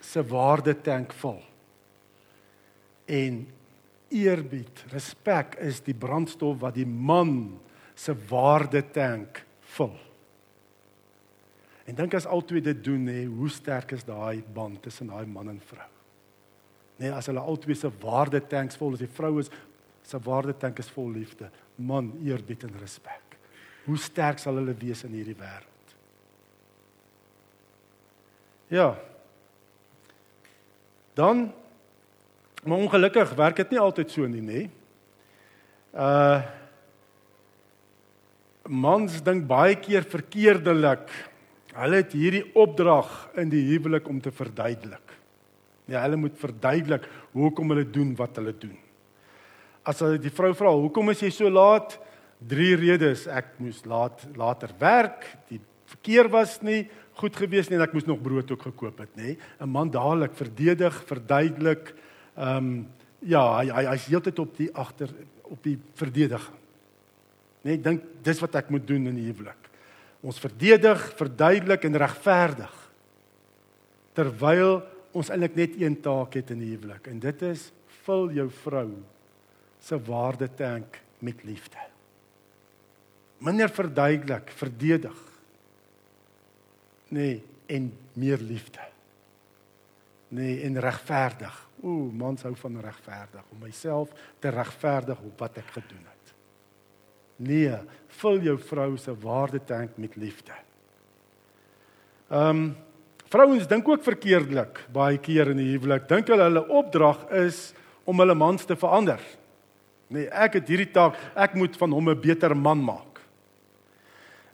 se 0.01 0.23
waardetank 0.25 1.13
vul. 1.21 1.41
En 3.11 3.43
eerbied, 4.11 4.85
respek 4.95 5.59
is 5.61 5.83
die 5.85 5.95
brandstof 5.97 6.59
wat 6.63 6.79
die 6.79 6.87
man 6.87 7.59
se 7.95 8.15
waardetank 8.31 9.43
vul. 9.75 9.93
En 11.85 11.97
dink 11.97 12.15
as 12.15 12.29
albei 12.29 12.61
dit 12.63 12.83
doen 12.83 13.03
nê, 13.09 13.23
hoe 13.27 13.49
sterk 13.51 13.93
is 13.97 14.05
daai 14.07 14.41
band 14.55 14.81
tussen 14.85 15.11
daai 15.11 15.25
man 15.27 15.51
en 15.51 15.63
vrou? 15.71 15.90
Nê, 17.01 17.09
as 17.09 17.25
hulle 17.31 17.41
albei 17.41 17.75
se 17.75 17.89
waarde 18.03 18.43
tanks 18.45 18.77
vol 18.77 18.93
is, 18.93 19.01
die 19.01 19.09
vrou 19.09 19.39
is 19.41 19.49
se 20.05 20.19
waarde 20.21 20.53
tank 20.57 20.79
is 20.81 20.89
vol 20.93 21.09
liefde, 21.13 21.49
man 21.77 22.11
eerbied 22.25 22.67
en 22.67 22.77
respek. 22.81 23.37
hoe 23.85 23.97
sterk 23.97 24.37
sal 24.37 24.59
hulle 24.59 24.75
wees 24.77 25.01
in 25.07 25.15
hierdie 25.17 25.37
wêreld? 25.37 25.95
Ja. 28.69 28.93
Dan 31.17 31.49
maar 32.63 32.77
ongelukkig 32.77 33.33
werk 33.33 33.57
dit 33.57 33.73
nie 33.73 33.81
altyd 33.81 34.11
so 34.13 34.27
nie, 34.29 34.43
nê? 34.45 34.63
Uh 35.93 36.41
mans 38.71 39.17
dink 39.25 39.47
baie 39.49 39.73
keer 39.81 40.05
verkeerdelik. 40.07 41.09
Hulle 41.73 41.97
het 42.03 42.13
hierdie 42.15 42.43
opdrag 42.55 43.09
in 43.41 43.49
die 43.51 43.63
huwelik 43.71 44.05
om 44.07 44.21
te 44.21 44.31
verduidelik. 44.31 45.15
Ja, 45.91 46.05
hulle 46.05 46.19
moet 46.19 46.37
verduidelik 46.39 47.07
hoekom 47.35 47.73
hulle 47.73 47.85
doen 47.87 48.13
wat 48.19 48.39
hulle 48.39 48.53
doen. 48.55 48.77
As 49.83 49.99
hulle 50.03 50.21
die 50.21 50.33
vrou 50.33 50.53
vra, 50.53 50.71
"Hoekom 50.71 51.09
is 51.09 51.21
jy 51.21 51.29
so 51.29 51.49
laat?" 51.49 51.99
Drie 52.41 52.75
redes. 52.75 53.27
Ek 53.27 53.59
moes 53.59 53.85
laat 53.85 54.25
later 54.35 54.69
werk, 54.79 55.25
die 55.49 55.59
verkeer 55.85 56.29
was 56.29 56.61
nie 56.61 56.89
goed 57.13 57.35
gewees 57.35 57.69
nie 57.69 57.77
en 57.77 57.83
ek 57.85 57.93
moes 57.93 58.07
nog 58.07 58.21
brood 58.23 58.51
ook 58.51 58.61
gekoop 58.61 58.97
het, 59.03 59.15
nê? 59.17 59.37
'n 59.59 59.69
Man 59.69 59.91
dadelik 59.91 60.33
verdedig, 60.33 61.03
verduidelik. 61.05 61.93
Ehm 62.37 62.57
um, 62.57 62.87
ja, 63.19 63.59
hy 63.59 63.69
hy 63.69 63.85
hy's 63.91 64.07
heeltyd 64.09 64.39
op 64.39 64.57
die 64.57 64.69
agter 64.73 65.09
op 65.43 65.63
die 65.63 65.77
verdediging. 65.93 66.57
Nee, 67.63 67.75
ek 67.77 67.83
dink 67.83 68.03
dis 68.23 68.39
wat 68.41 68.55
ek 68.55 68.69
moet 68.69 68.87
doen 68.87 69.07
in 69.11 69.15
die 69.15 69.27
huwelik. 69.27 69.69
Ons 70.23 70.39
verdedig, 70.39 71.13
verduidelik 71.17 71.83
en 71.85 71.97
regverdig. 71.97 72.73
Terwyl 74.13 74.81
ons 75.11 75.29
eintlik 75.29 75.55
net 75.55 75.77
een 75.81 75.97
taak 76.01 76.35
het 76.39 76.51
in 76.53 76.61
die 76.63 76.73
huwelik 76.75 77.07
en 77.11 77.19
dit 77.19 77.41
is 77.47 77.69
vul 78.05 78.31
jou 78.35 78.47
vrou 78.63 78.87
se 79.81 79.97
waardetank 79.97 80.99
met 81.19 81.43
liefde. 81.43 81.81
Minder 83.41 83.69
verduidelik, 83.69 84.51
verdedig. 84.53 85.17
Nee, 87.09 87.41
en 87.65 87.89
meer 88.13 88.37
liefde. 88.37 88.83
Nee, 90.27 90.61
en 90.61 90.79
regverdig. 90.79 91.55
Ooh, 91.81 92.11
mans 92.13 92.45
hou 92.45 92.53
van 92.55 92.77
regverdig 92.79 93.47
om 93.51 93.63
myself 93.65 94.13
te 94.39 94.49
regverdig 94.53 95.19
op 95.25 95.41
wat 95.41 95.57
ek 95.57 95.73
gedoen 95.73 96.05
het. 96.05 96.33
Nee, 97.41 97.73
vul 98.21 98.39
jou 98.45 98.55
vrou 98.61 98.93
se 99.01 99.15
waardetank 99.17 99.97
met 99.97 100.15
liefde. 100.15 100.55
Ehm 102.29 102.63
um, 102.63 102.63
vrouens 103.31 103.67
dink 103.67 103.87
ook 103.87 104.03
verkeerdelik 104.03 104.81
baie 104.93 105.19
keer 105.21 105.53
in 105.53 105.61
die 105.61 105.71
huwelik. 105.71 106.07
Dink 106.09 106.27
hulle 106.31 106.49
hulle 106.49 106.65
opdrag 106.67 107.23
is 107.45 107.71
om 108.03 108.19
hulle 108.19 108.35
mans 108.35 108.65
te 108.67 108.75
verander. 108.75 109.21
Nee, 110.11 110.27
ek 110.27 110.59
het 110.59 110.67
hierdie 110.67 110.89
taak, 110.91 111.15
ek 111.39 111.55
moet 111.55 111.77
van 111.79 111.93
hom 111.95 112.09
'n 112.09 112.19
beter 112.19 112.55
man 112.55 112.83
maak. 112.83 113.21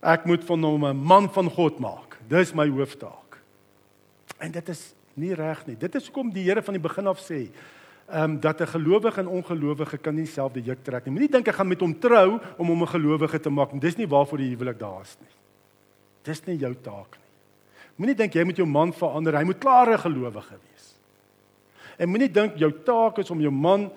Ek 0.02 0.26
moet 0.26 0.44
van 0.44 0.64
hom 0.64 0.86
'n 0.86 0.98
man 0.98 1.30
van 1.30 1.50
God 1.50 1.80
maak. 1.80 2.18
Dis 2.28 2.54
my 2.54 2.68
hooftaak. 2.70 3.40
En 4.40 4.52
dit 4.52 4.70
is 4.70 4.94
nie 5.16 5.34
reg 5.34 5.66
nie. 5.66 5.76
Dit 5.76 5.96
is 5.96 6.06
hoekom 6.06 6.30
die 6.32 6.44
Here 6.44 6.62
van 6.62 6.74
die 6.74 6.82
begin 6.82 7.08
af 7.08 7.20
sê, 7.20 7.50
ehm 8.08 8.24
um, 8.24 8.40
dat 8.40 8.62
'n 8.62 8.68
gelowige 8.68 9.20
en 9.20 9.28
ongelowige 9.28 9.98
kan 9.98 10.16
nie 10.16 10.24
dieselfde 10.24 10.62
juk 10.62 10.84
trek 10.84 11.06
nie. 11.06 11.12
Moenie 11.12 11.32
dink 11.32 11.48
ek 11.48 11.56
gaan 11.56 11.68
met 11.68 11.82
hom 11.82 12.00
trou 12.00 12.40
om 12.58 12.68
hom 12.68 12.82
'n 12.82 12.88
gelowige 12.88 13.40
te 13.40 13.50
maak. 13.50 13.82
Dis 13.82 13.98
nie 13.98 14.08
waarvoor 14.08 14.38
die 14.38 14.56
huwelik 14.56 14.80
daar 14.80 15.02
is 15.02 15.18
nie. 15.20 15.34
Dis 16.24 16.46
nie 16.46 16.58
jou 16.58 16.76
taak 16.82 17.18
nie. 17.18 17.27
Moenie 17.98 18.16
dink 18.16 18.36
jy 18.38 18.46
moet 18.46 18.60
jou 18.60 18.68
man 18.70 18.94
verander. 18.94 19.36
Hy 19.40 19.44
moet 19.44 19.60
klaar 19.62 19.90
'n 19.90 20.00
gelowige 20.00 20.58
wees. 20.62 20.96
En 21.98 22.10
moenie 22.10 22.32
dink 22.32 22.58
jou 22.58 22.72
taak 22.84 23.18
is 23.18 23.32
om 23.32 23.42
jou 23.42 23.52
man 23.52 23.82
'n 23.82 23.92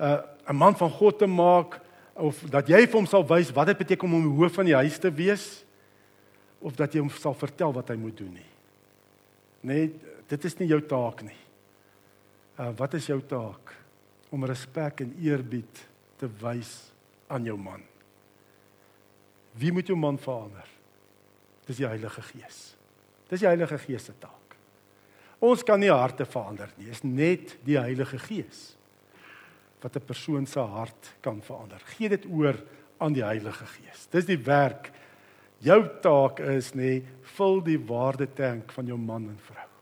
uh, 0.00 0.22
'n 0.48 0.56
man 0.56 0.76
van 0.76 0.90
God 0.90 1.18
te 1.18 1.26
maak 1.26 1.80
of 2.14 2.40
dat 2.50 2.68
jy 2.68 2.86
vir 2.86 2.98
hom 2.98 3.06
sal 3.06 3.26
wys 3.26 3.52
wat 3.52 3.66
dit 3.66 3.78
beteken 3.78 4.08
om 4.08 4.12
hom 4.12 4.36
hoof 4.38 4.54
van 4.54 4.64
die 4.64 4.74
huis 4.74 4.98
te 4.98 5.10
wees 5.10 5.64
of 6.60 6.76
dat 6.76 6.94
jy 6.94 7.00
hom 7.00 7.10
sal 7.10 7.34
vertel 7.34 7.72
wat 7.72 7.88
hy 7.88 7.96
moet 7.96 8.16
doen 8.16 8.32
nie. 8.32 8.50
Nee, 9.60 9.92
dit 10.28 10.44
is 10.44 10.58
nie 10.58 10.68
jou 10.68 10.80
taak 10.80 11.22
nie. 11.22 11.40
Uh, 12.58 12.70
wat 12.76 12.94
is 12.94 13.06
jou 13.06 13.20
taak? 13.20 13.74
Om 14.30 14.44
respek 14.44 15.00
en 15.00 15.14
eerbied 15.20 15.86
te 16.16 16.28
wys 16.40 16.92
aan 17.26 17.44
jou 17.44 17.56
man. 17.58 17.82
Wie 19.58 19.72
moet 19.72 19.86
jou 19.86 19.96
man 19.98 20.18
verander? 20.18 20.68
Dis 21.66 21.76
die 21.76 21.86
Heilige 21.86 22.22
Gees. 22.22 22.74
Dis 23.28 23.40
die 23.40 23.48
Heilige 23.48 23.78
Gees 23.78 24.04
se 24.04 24.14
taak. 24.20 24.56
Ons 25.44 25.64
kan 25.66 25.80
nie 25.80 25.92
harte 25.92 26.26
verander 26.28 26.70
nie. 26.76 26.86
Dit 26.86 26.94
is 26.94 27.04
net 27.04 27.56
die 27.66 27.78
Heilige 27.78 28.18
Gees 28.18 28.76
wat 29.84 29.96
'n 29.96 30.06
persoon 30.06 30.46
se 30.46 30.60
hart 30.60 31.14
kan 31.20 31.42
verander. 31.42 31.80
Gee 31.96 32.08
dit 32.08 32.24
oor 32.26 32.56
aan 32.98 33.12
die 33.12 33.24
Heilige 33.24 33.66
Gees. 33.66 34.06
Dis 34.10 34.24
die 34.24 34.38
werk. 34.38 34.90
Jou 35.58 36.00
taak 36.00 36.40
is 36.40 36.72
nê, 36.72 37.02
vul 37.36 37.62
die 37.62 37.78
waardetank 37.78 38.72
van 38.72 38.86
jou 38.86 38.98
man 38.98 39.28
en 39.28 39.38
vrou 39.38 39.74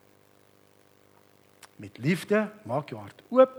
met 1.82 1.98
liefde, 1.98 2.46
maak 2.68 2.92
jou 2.92 3.00
hart 3.00 3.22
oop 3.34 3.58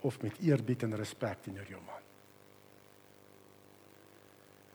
of 0.00 0.18
met 0.24 0.38
eerbied 0.42 0.82
en 0.86 0.96
respek 0.98 1.44
teenoor 1.44 1.68
jou 1.68 1.80
man. 1.86 2.06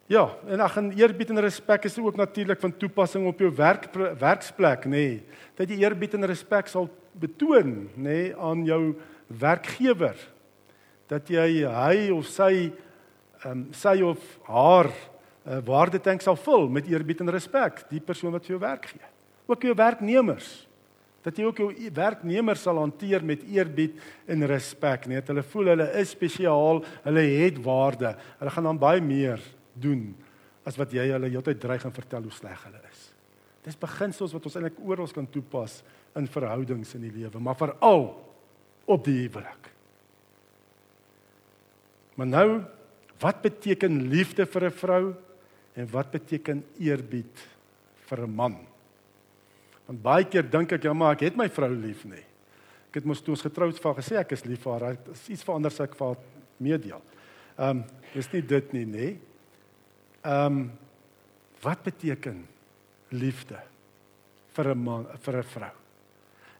Ja, 0.06 0.28
en 0.46 0.62
ag 0.62 0.76
en 0.78 0.92
eerbied 0.94 1.32
en 1.34 1.42
respek 1.42 1.88
is 1.90 1.98
ook 1.98 2.16
natuurlik 2.16 2.60
van 2.62 2.76
toepassing 2.78 3.26
op 3.26 3.40
jou 3.42 3.50
werk 3.58 3.88
werksplek, 4.20 4.86
nê. 4.86 4.90
Nee, 4.92 5.24
dat 5.58 5.72
jy 5.72 5.80
eerbied 5.82 6.14
en 6.14 6.28
respek 6.30 6.70
sal 6.70 6.86
betoon, 7.18 7.88
nê, 7.96 8.04
nee, 8.04 8.28
aan 8.38 8.62
jou 8.68 8.94
werkgewer. 9.42 10.20
Dat 11.10 11.30
jy 11.34 11.66
hy 11.66 12.12
of 12.14 12.30
sy 12.30 12.52
ehm 13.46 13.50
um, 13.52 13.66
sy 13.74 14.00
of 14.06 14.22
haar 14.46 14.88
uh, 14.90 15.58
waardetank 15.66 16.22
sal 16.22 16.38
vul 16.38 16.70
met 16.70 16.88
eerbied 16.90 17.26
en 17.26 17.34
respek, 17.34 17.84
die 17.90 18.02
persoon 18.02 18.34
wat 18.34 18.46
vir 18.46 18.56
jou 18.56 18.62
werk 18.62 18.88
gee. 18.94 19.12
Ook 19.50 19.68
jou 19.68 19.76
werknemers 19.78 20.54
dat 21.26 21.40
jy 21.42 21.48
ook 21.48 21.58
jou 21.58 21.72
werknemers 21.98 22.62
sal 22.62 22.78
hanteer 22.78 23.24
met 23.26 23.42
eerbied 23.50 23.98
en 24.30 24.46
respek, 24.46 25.08
net 25.10 25.26
hulle 25.32 25.42
voel 25.50 25.72
hulle 25.74 25.88
is 25.98 26.12
spesiaal, 26.14 26.84
hulle 27.08 27.24
het 27.42 27.58
waarde. 27.66 28.12
Hulle 28.38 28.54
gaan 28.54 28.68
dan 28.70 28.82
baie 28.82 29.02
meer 29.02 29.42
doen 29.75 30.15
as 30.65 30.77
wat 30.79 30.94
jy 30.96 31.05
hulle 31.12 31.29
heeltyd 31.29 31.60
dreig 31.62 31.86
en 31.86 31.94
vertel 31.94 32.25
hoe 32.25 32.34
sleg 32.34 32.63
hulle 32.67 32.82
is. 32.89 33.03
Dis 33.65 33.77
beginsels 33.82 34.34
wat 34.34 34.46
ons 34.46 34.58
eintlik 34.58 34.77
oral 34.86 35.10
kan 35.13 35.27
toepas 35.29 35.79
in 36.17 36.27
verhoudings 36.32 36.94
in 36.98 37.08
die 37.08 37.13
lewe, 37.13 37.41
maar 37.41 37.58
veral 37.60 38.08
op 38.86 39.05
die 39.05 39.17
huwelik. 39.24 39.72
Maar 42.15 42.29
nou, 42.29 42.50
wat 43.20 43.41
beteken 43.44 44.05
liefde 44.12 44.46
vir 44.46 44.65
'n 44.65 44.72
vrou 44.72 45.15
en 45.75 45.91
wat 45.91 46.12
beteken 46.12 46.63
eerbied 46.79 47.48
vir 48.08 48.22
'n 48.22 48.36
man? 48.36 48.58
Want 49.86 50.01
baie 50.01 50.25
keer 50.25 50.50
dink 50.50 50.72
ek 50.72 50.84
ja, 50.84 50.94
maar 50.94 51.13
ek 51.13 51.22
het 51.22 51.38
my 51.38 51.50
vrou 51.50 51.70
lief 51.70 52.05
nie. 52.05 52.24
Ek 52.89 52.96
het 52.96 53.05
mos 53.05 53.22
toe 53.22 53.34
ons 53.34 53.41
getroud 53.41 53.84
was 53.84 53.98
gesê 53.98 54.17
ek 54.17 54.32
is 54.32 54.46
lief 54.46 54.62
vir 54.62 54.72
haar. 54.72 54.96
Dit 54.96 55.13
is 55.13 55.29
iets 55.29 55.44
verander 55.44 55.72
sê 55.72 55.84
ek 55.84 55.96
vir 55.96 56.08
haar 56.08 56.17
meedeel. 56.58 57.01
Ehm, 57.58 57.70
um, 57.70 57.84
dis 58.13 58.32
nie 58.32 58.41
dit 58.41 58.74
nie, 58.74 58.86
nê? 58.86 59.17
Ehm, 60.25 60.46
um, 60.46 60.72
wat 61.62 61.84
beteken 61.84 62.46
liefde 63.13 63.60
vir 64.53 64.70
'n 64.74 64.77
man 64.77 65.05
vir 65.22 65.38
'n 65.38 65.44
vrou? 65.44 65.74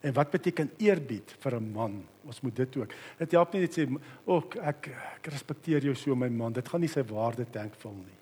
En 0.02 0.14
wat 0.14 0.30
beteken 0.30 0.72
eerbied 0.78 1.36
vir 1.40 1.56
'n 1.56 1.72
man? 1.72 2.06
Ons 2.26 2.42
moet 2.42 2.56
dit 2.56 2.78
ook. 2.78 2.92
Dit 3.18 3.32
help 3.32 3.54
nie 3.54 3.62
net 3.62 3.78
sê, 3.78 3.88
"Ook 4.26 4.56
ek 4.56 4.88
ek 4.88 5.28
respekteer 5.28 5.84
jou 5.84 5.96
so 5.96 6.16
my 6.16 6.30
man." 6.30 6.54
Dit 6.54 6.68
gaan 6.68 6.80
nie 6.80 6.90
sy 6.90 7.04
waarde 7.04 7.46
tank 7.50 7.74
vul 7.76 7.94
nie. 7.94 8.18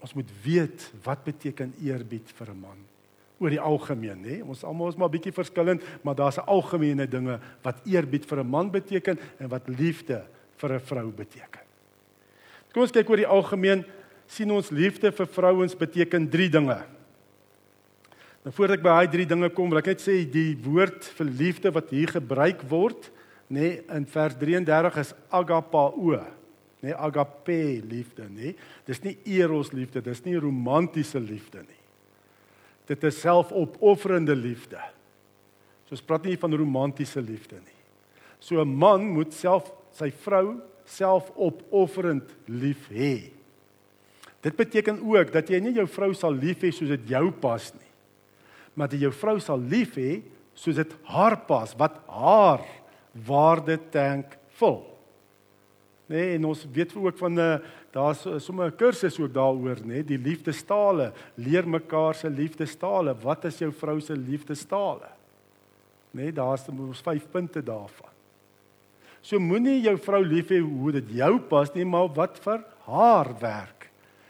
Ons 0.00 0.14
moet 0.14 0.30
weet 0.42 0.92
wat 1.02 1.24
beteken 1.24 1.74
eerbied 1.82 2.30
vir 2.32 2.50
'n 2.50 2.60
man 2.60 2.78
oor 3.38 3.50
die 3.50 3.60
algemeen, 3.60 4.22
nê? 4.22 4.42
Ons 4.42 4.64
almal 4.64 4.88
is 4.88 4.96
maar 4.96 5.10
bietjie 5.10 5.32
verskillend, 5.32 5.82
maar 6.02 6.14
daar's 6.14 6.38
algemene 6.38 7.06
dinge 7.06 7.40
wat 7.62 7.86
eerbied 7.86 8.24
vir 8.24 8.40
'n 8.40 8.50
man 8.50 8.70
beteken 8.70 9.18
en 9.38 9.48
wat 9.48 9.68
liefde 9.68 10.26
vir 10.56 10.72
'n 10.72 10.80
vrou 10.80 11.12
beteken. 11.12 11.60
Kom 12.72 12.82
ons 12.82 12.92
kyk 12.92 13.08
oor 13.08 13.16
die 13.16 13.26
algemeen, 13.26 13.84
sien 14.28 14.50
ons 14.50 14.70
liefde 14.74 15.12
vir 15.14 15.28
vrouens 15.30 15.74
beteken 15.78 16.28
3 16.30 16.48
dinge. 16.58 16.78
Nou 18.46 18.52
voordat 18.54 18.78
ek 18.78 18.84
by 18.84 18.94
daai 18.94 19.10
3 19.10 19.28
dinge 19.32 19.50
kom, 19.54 19.70
wil 19.70 19.80
ek 19.80 19.92
net 19.94 20.02
sê 20.04 20.20
die 20.30 20.54
woord 20.62 21.06
vir 21.18 21.30
liefde 21.42 21.72
wat 21.74 21.90
hier 21.90 22.12
gebruik 22.14 22.62
word, 22.70 23.08
nê, 23.50 23.80
in 23.90 24.06
vers 24.10 24.36
33 24.38 25.00
is 25.02 25.12
agapao, 25.34 26.18
nê, 26.82 26.92
agape 26.94 27.58
liefde, 27.86 28.26
nê. 28.30 28.54
Dis 28.86 29.02
nie 29.02 29.16
eros 29.38 29.72
liefde, 29.74 30.02
dis 30.02 30.22
nie 30.26 30.36
romantiese 30.38 31.22
liefde 31.22 31.64
nie. 31.64 31.82
Dit 32.86 33.02
is 33.06 33.18
selfopofferende 33.18 34.34
liefde. 34.38 34.78
So 35.86 35.98
ons 35.98 36.06
praat 36.06 36.26
nie 36.26 36.38
van 36.38 36.54
romantiese 36.54 37.22
liefde 37.22 37.58
nie. 37.58 37.80
So 38.38 38.60
'n 38.62 38.78
man 38.78 39.06
moet 39.10 39.32
self 39.32 39.72
sy 39.90 40.10
vrou 40.10 40.60
selfopofferend 40.84 42.30
lief 42.46 42.88
hê. 42.90 43.35
Dit 44.46 44.54
beteken 44.54 45.00
ook 45.02 45.32
dat 45.34 45.48
jy 45.50 45.58
nie 45.58 45.74
jou 45.74 45.88
vrou 45.90 46.12
sal 46.14 46.34
lief 46.38 46.62
hê 46.62 46.70
soos 46.70 46.92
dit 46.92 47.08
jou 47.16 47.24
pas 47.42 47.64
nie. 47.74 47.92
Maar 48.78 48.92
dat 48.92 49.00
jy 49.00 49.08
jou 49.08 49.14
vrou 49.18 49.40
sal 49.42 49.58
lief 49.58 49.96
hê 49.98 50.20
soos 50.56 50.78
dit 50.78 50.92
haar 51.10 51.40
pas, 51.48 51.72
wat 51.76 51.98
haar 52.06 52.62
waarde 53.26 53.76
tank 53.90 54.36
vul. 54.60 54.84
Nee, 56.06 56.36
en 56.36 56.46
ons 56.52 56.62
weet 56.72 56.94
ook 56.94 57.18
van 57.18 57.34
'n 57.34 57.42
uh, 57.42 57.58
daar's 57.90 58.22
sommer 58.38 58.70
'n 58.70 58.76
kursus 58.76 59.18
ook 59.18 59.32
daaroor, 59.34 59.82
nê, 59.82 59.86
nee, 59.86 60.04
die 60.04 60.18
liefdestale. 60.18 61.12
Leer 61.34 61.68
mekaar 61.68 62.14
se 62.14 62.30
liefdestale. 62.30 63.14
Wat 63.14 63.44
is 63.44 63.58
jou 63.58 63.72
vrou 63.72 64.00
se 64.00 64.14
liefdestale? 64.14 65.10
Nê, 66.12 66.22
nee, 66.22 66.32
daar's 66.32 66.68
ons 66.68 67.02
vyf 67.02 67.26
punte 67.30 67.62
daarvan. 67.62 68.14
So 69.20 69.38
moenie 69.38 69.82
jou 69.82 69.96
vrou 69.98 70.22
lief 70.22 70.48
hê 70.48 70.60
hoe 70.60 70.92
dit 70.92 71.10
jou 71.10 71.40
pas 71.40 71.74
nie, 71.74 71.84
maar 71.84 72.08
wat 72.14 72.38
vir 72.38 72.62
haar 72.86 73.34
werk 73.40 73.75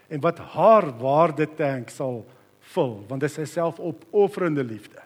en 0.08 0.20
wat 0.20 0.38
haar 0.38 0.90
waardetank 0.98 1.90
sal 1.90 2.22
vul, 2.74 3.04
want 3.08 3.20
dit 3.20 3.30
is 3.30 3.38
'n 3.38 3.46
selfopofferende 3.46 4.64
liefde. 4.64 5.02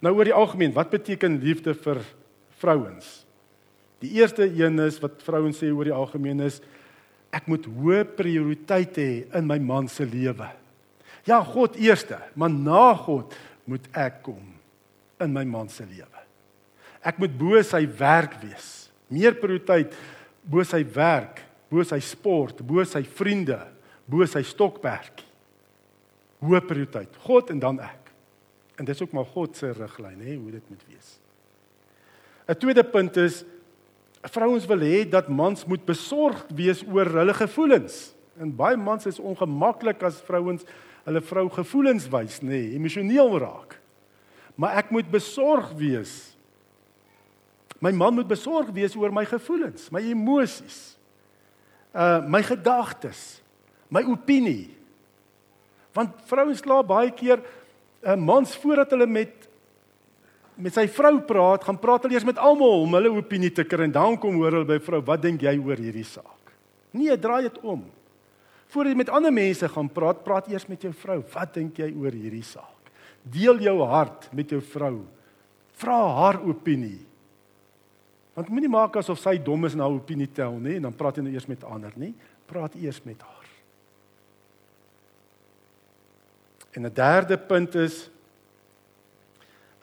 Nou 0.00 0.14
oor 0.14 0.24
die 0.24 0.36
algemeen, 0.36 0.72
wat 0.72 0.90
beteken 0.90 1.40
liefde 1.40 1.74
vir 1.74 2.02
vrouens? 2.58 3.24
Die 3.98 4.10
eerste 4.20 4.44
een 4.44 4.78
is 4.78 4.98
wat 5.00 5.22
vrouens 5.22 5.62
sê 5.62 5.70
oor 5.72 5.84
die 5.84 5.92
algemeen 5.92 6.40
is 6.40 6.60
ek 7.34 7.46
moet 7.50 7.64
hoë 7.66 8.04
prioriteit 8.16 8.96
hê 8.96 9.10
in 9.34 9.46
my 9.46 9.58
man 9.58 9.88
se 9.88 10.04
lewe. 10.04 10.48
Ja, 11.24 11.40
God 11.42 11.76
eerste, 11.80 12.18
maar 12.34 12.50
na 12.50 12.94
God 12.94 13.34
moet 13.64 13.88
ek 13.96 14.22
kom 14.22 14.52
in 15.20 15.32
my 15.32 15.44
man 15.44 15.68
se 15.72 15.86
lewe. 15.88 16.20
Ek 17.04 17.18
moet 17.18 17.32
bo 17.38 17.60
sy 17.62 17.86
werk 17.98 18.36
wees. 18.42 18.90
Meer 19.08 19.34
prioriteit 19.40 19.94
bo 20.44 20.62
sy 20.64 20.82
werk, 20.94 21.40
bo 21.72 21.82
sy 21.82 21.98
sport, 22.04 22.60
bo 22.64 22.84
sy 22.84 23.02
vriende, 23.02 23.58
bo 24.10 24.26
sy 24.26 24.42
stokperdjie. 24.46 25.26
Hoë 26.44 26.60
prioriteit. 26.68 27.14
God 27.24 27.50
en 27.54 27.60
dan 27.62 27.80
ek. 27.80 28.10
En 28.78 28.84
dis 28.84 29.00
ook 29.02 29.12
maar 29.16 29.28
God 29.32 29.56
se 29.56 29.70
riglyn, 29.72 30.20
hè, 30.20 30.34
hoe 30.36 30.50
dit 30.50 30.68
moet 30.68 30.82
wees. 30.90 31.18
'n 32.48 32.58
Tweede 32.58 32.84
punt 32.84 33.16
is 33.16 33.44
vrouens 34.22 34.66
wil 34.66 34.80
hê 34.80 35.08
dat 35.08 35.28
mans 35.28 35.64
moet 35.64 35.84
besorgd 35.84 36.50
wees 36.52 36.82
oor 36.84 37.06
hulle 37.06 37.34
gevoelens. 37.34 38.14
En 38.40 38.54
baie 38.56 38.76
mans 38.76 39.06
is 39.06 39.18
ongemaklik 39.18 40.02
as 40.02 40.20
vrouens 40.20 40.64
hulle 41.04 41.20
vrou 41.20 41.48
gevoelens 41.52 42.08
wys, 42.08 42.40
nê, 42.40 42.48
nee, 42.48 42.72
emosioneel 42.78 43.38
raak. 43.38 43.76
Maar 44.56 44.78
ek 44.80 44.90
moet 44.90 45.10
besorgd 45.10 45.76
wees. 45.76 46.36
My 47.78 47.92
man 47.92 48.14
moet 48.14 48.28
besorgd 48.28 48.72
wees 48.72 48.96
oor 48.96 49.12
my 49.12 49.24
gevoelens, 49.28 49.90
my 49.92 50.00
emosies. 50.00 50.96
Uh 51.92 52.24
my 52.26 52.42
gedagtes, 52.42 53.43
my 53.94 54.02
opinie. 54.10 54.72
Want 55.94 56.24
vrouens 56.26 56.62
kla 56.64 56.82
baie 56.82 57.12
keer 57.14 57.38
'n 57.38 58.10
uh, 58.10 58.16
mans 58.18 58.56
voordat 58.56 58.90
hulle 58.90 59.06
met 59.06 59.44
met 60.56 60.74
sy 60.74 60.86
vrou 60.86 61.18
praat, 61.26 61.64
gaan 61.66 61.78
praat 61.78 62.04
hulle 62.06 62.14
eers 62.14 62.26
met 62.26 62.38
almal 62.38 62.84
om 62.84 62.94
hulle 62.94 63.10
opinie 63.10 63.50
te 63.50 63.64
kry 63.66 63.88
en 63.88 63.94
dan 63.94 64.16
kom 64.18 64.36
hoor 64.38 64.52
hulle 64.52 64.68
by 64.68 64.78
vrou, 64.78 65.00
wat 65.02 65.22
dink 65.22 65.42
jy 65.42 65.58
oor 65.58 65.80
hierdie 65.80 66.06
saak? 66.06 66.52
Nee, 66.94 67.16
draai 67.18 67.48
dit 67.48 67.58
om. 67.66 67.82
Voordat 68.70 68.92
jy 68.92 68.98
met 68.98 69.10
ander 69.10 69.34
mense 69.34 69.68
gaan 69.68 69.90
praat, 69.90 70.22
praat 70.24 70.48
eers 70.50 70.68
met 70.70 70.82
jou 70.82 70.92
vrou. 70.92 71.20
Wat 71.34 71.54
dink 71.54 71.78
jy 71.78 71.90
oor 71.98 72.14
hierdie 72.14 72.44
saak? 72.46 72.90
Deel 73.22 73.58
jou 73.66 73.76
hart 73.82 74.28
met 74.32 74.50
jou 74.50 74.60
vrou. 74.60 75.04
Vra 75.80 75.98
haar 76.20 76.38
opinie. 76.46 77.00
Want 78.34 78.50
moenie 78.50 78.70
maak 78.70 78.96
asof 78.98 79.18
sy 79.22 79.36
dom 79.42 79.66
is 79.66 79.74
en 79.74 79.82
haar 79.82 79.94
opinie 79.94 80.30
tel 80.30 80.58
nie 80.62 80.78
en 80.78 80.88
dan 80.88 80.98
praat 80.98 81.18
jy 81.18 81.26
nou 81.26 81.34
eers 81.34 81.50
met 81.50 81.66
ander 81.66 81.94
nie. 81.98 82.14
Praat 82.50 82.74
eers 82.78 83.02
met 83.06 83.22
haar. 83.22 83.33
En 86.74 86.82
'n 86.82 86.92
derde 86.92 87.38
punt 87.38 87.74
is 87.74 88.10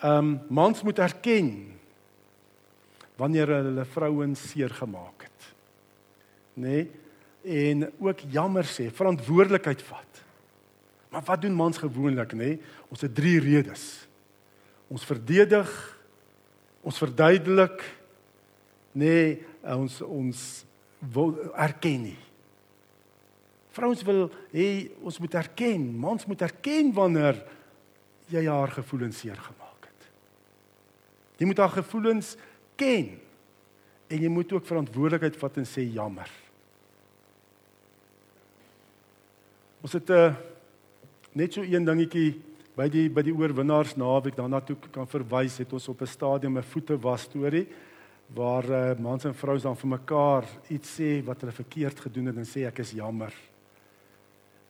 Ehm 0.01 0.17
um, 0.17 0.39
mans 0.49 0.81
moet 0.81 0.99
erken 0.99 1.77
wanneer 3.15 3.47
hulle 3.47 3.85
vrouens 3.85 4.49
seer 4.49 4.69
gemaak 4.69 5.21
het. 5.21 5.53
Nê? 6.53 6.61
Nee? 6.61 6.91
En 7.41 7.91
ook 7.99 8.19
jammer 8.19 8.65
sê, 8.65 8.89
verantwoordelikheid 8.89 9.81
vat. 9.81 10.23
Maar 11.09 11.21
wat 11.25 11.41
doen 11.41 11.53
mans 11.53 11.77
gewoonlik, 11.77 12.33
nê? 12.33 12.37
Nee? 12.37 12.61
Ons 12.89 13.01
het 13.01 13.13
drie 13.15 13.39
redes. 13.39 14.07
Ons 14.87 15.05
verdedig, 15.05 15.69
ons 16.81 16.97
verduidelik, 16.97 17.85
nê, 18.91 19.05
nee, 19.05 19.45
ons 19.77 20.01
ons 20.01 20.41
wil 21.13 21.37
erken 21.53 22.01
nie. 22.09 22.17
Vrouens 23.71 24.03
wil 24.03 24.29
hê 24.51 24.91
ons 25.01 25.19
moet 25.19 25.33
erken, 25.33 25.97
mans 25.97 26.25
moet 26.25 26.41
erken 26.41 26.93
wanneer 26.93 27.39
jy 28.27 28.45
haar 28.47 28.71
gevoelens 28.71 29.19
seer 29.19 29.35
gemaak 29.35 29.71
Jy 31.41 31.47
moet 31.49 31.57
haar 31.57 31.73
gevoelens 31.73 32.35
ken 32.77 33.15
en 34.11 34.19
jy 34.21 34.29
moet 34.29 34.51
ook 34.53 34.67
verantwoordelikheid 34.67 35.39
vat 35.41 35.55
en 35.57 35.65
sê 35.65 35.87
jammer. 35.89 36.29
Ons 39.81 39.93
het 39.97 40.09
'n 40.09 40.13
uh, 40.13 40.25
eh, 40.25 40.35
net 41.33 41.53
so 41.53 41.61
een 41.61 41.85
dingetjie 41.85 42.41
by 42.75 42.87
die 42.89 43.09
by 43.09 43.21
die 43.21 43.33
oorwinnaars 43.33 43.95
naweek 43.95 44.35
daarna 44.35 44.61
toe 44.61 44.75
kan 44.91 45.07
verwys 45.07 45.57
het 45.57 45.73
ons 45.73 45.87
op 45.87 46.01
'n 46.01 46.05
stadium 46.05 46.57
'n 46.57 46.63
voete 46.63 46.97
was 46.99 47.21
storie 47.21 47.67
waar 48.27 48.69
uh, 48.69 48.99
mans 48.99 49.25
en 49.25 49.33
vrouens 49.33 49.63
dan 49.63 49.75
vir 49.75 49.89
mekaar 49.89 50.45
iets 50.69 50.99
sê 50.99 51.23
wat 51.25 51.41
hulle 51.41 51.51
verkeerd 51.53 51.99
gedoen 51.99 52.25
het 52.25 52.37
en 52.37 52.45
sê 52.45 52.67
ek 52.67 52.79
is 52.79 52.91
jammer. 52.91 53.33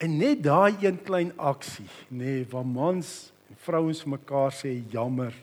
En 0.01 0.17
net 0.17 0.41
daai 0.43 0.73
een 0.81 0.97
klein 1.05 1.29
aksie, 1.37 1.89
nê, 2.09 2.41
nee, 2.41 2.45
waar 2.49 2.65
mans 2.65 3.31
en 3.51 3.57
vrouens 3.61 4.01
vir 4.01 4.13
mekaar 4.15 4.53
sê 4.55 4.71
jammer 4.89 5.35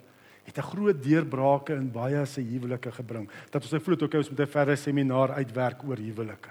het 0.49 0.59
'n 0.59 0.71
groot 0.73 1.03
deurbrake 1.03 1.75
in 1.75 1.91
baie 1.93 2.27
se 2.27 2.41
huwelike 2.41 2.91
gebring. 2.93 3.29
Dat 3.51 3.63
ons 3.63 3.71
dit 3.71 4.03
ook 4.03 4.15
ons 4.15 4.31
moet 4.31 4.41
'n 4.41 4.47
verder 4.47 4.77
seminaar 4.77 5.31
uitwerk 5.33 5.85
oor 5.85 5.97
huwelike. 5.97 6.51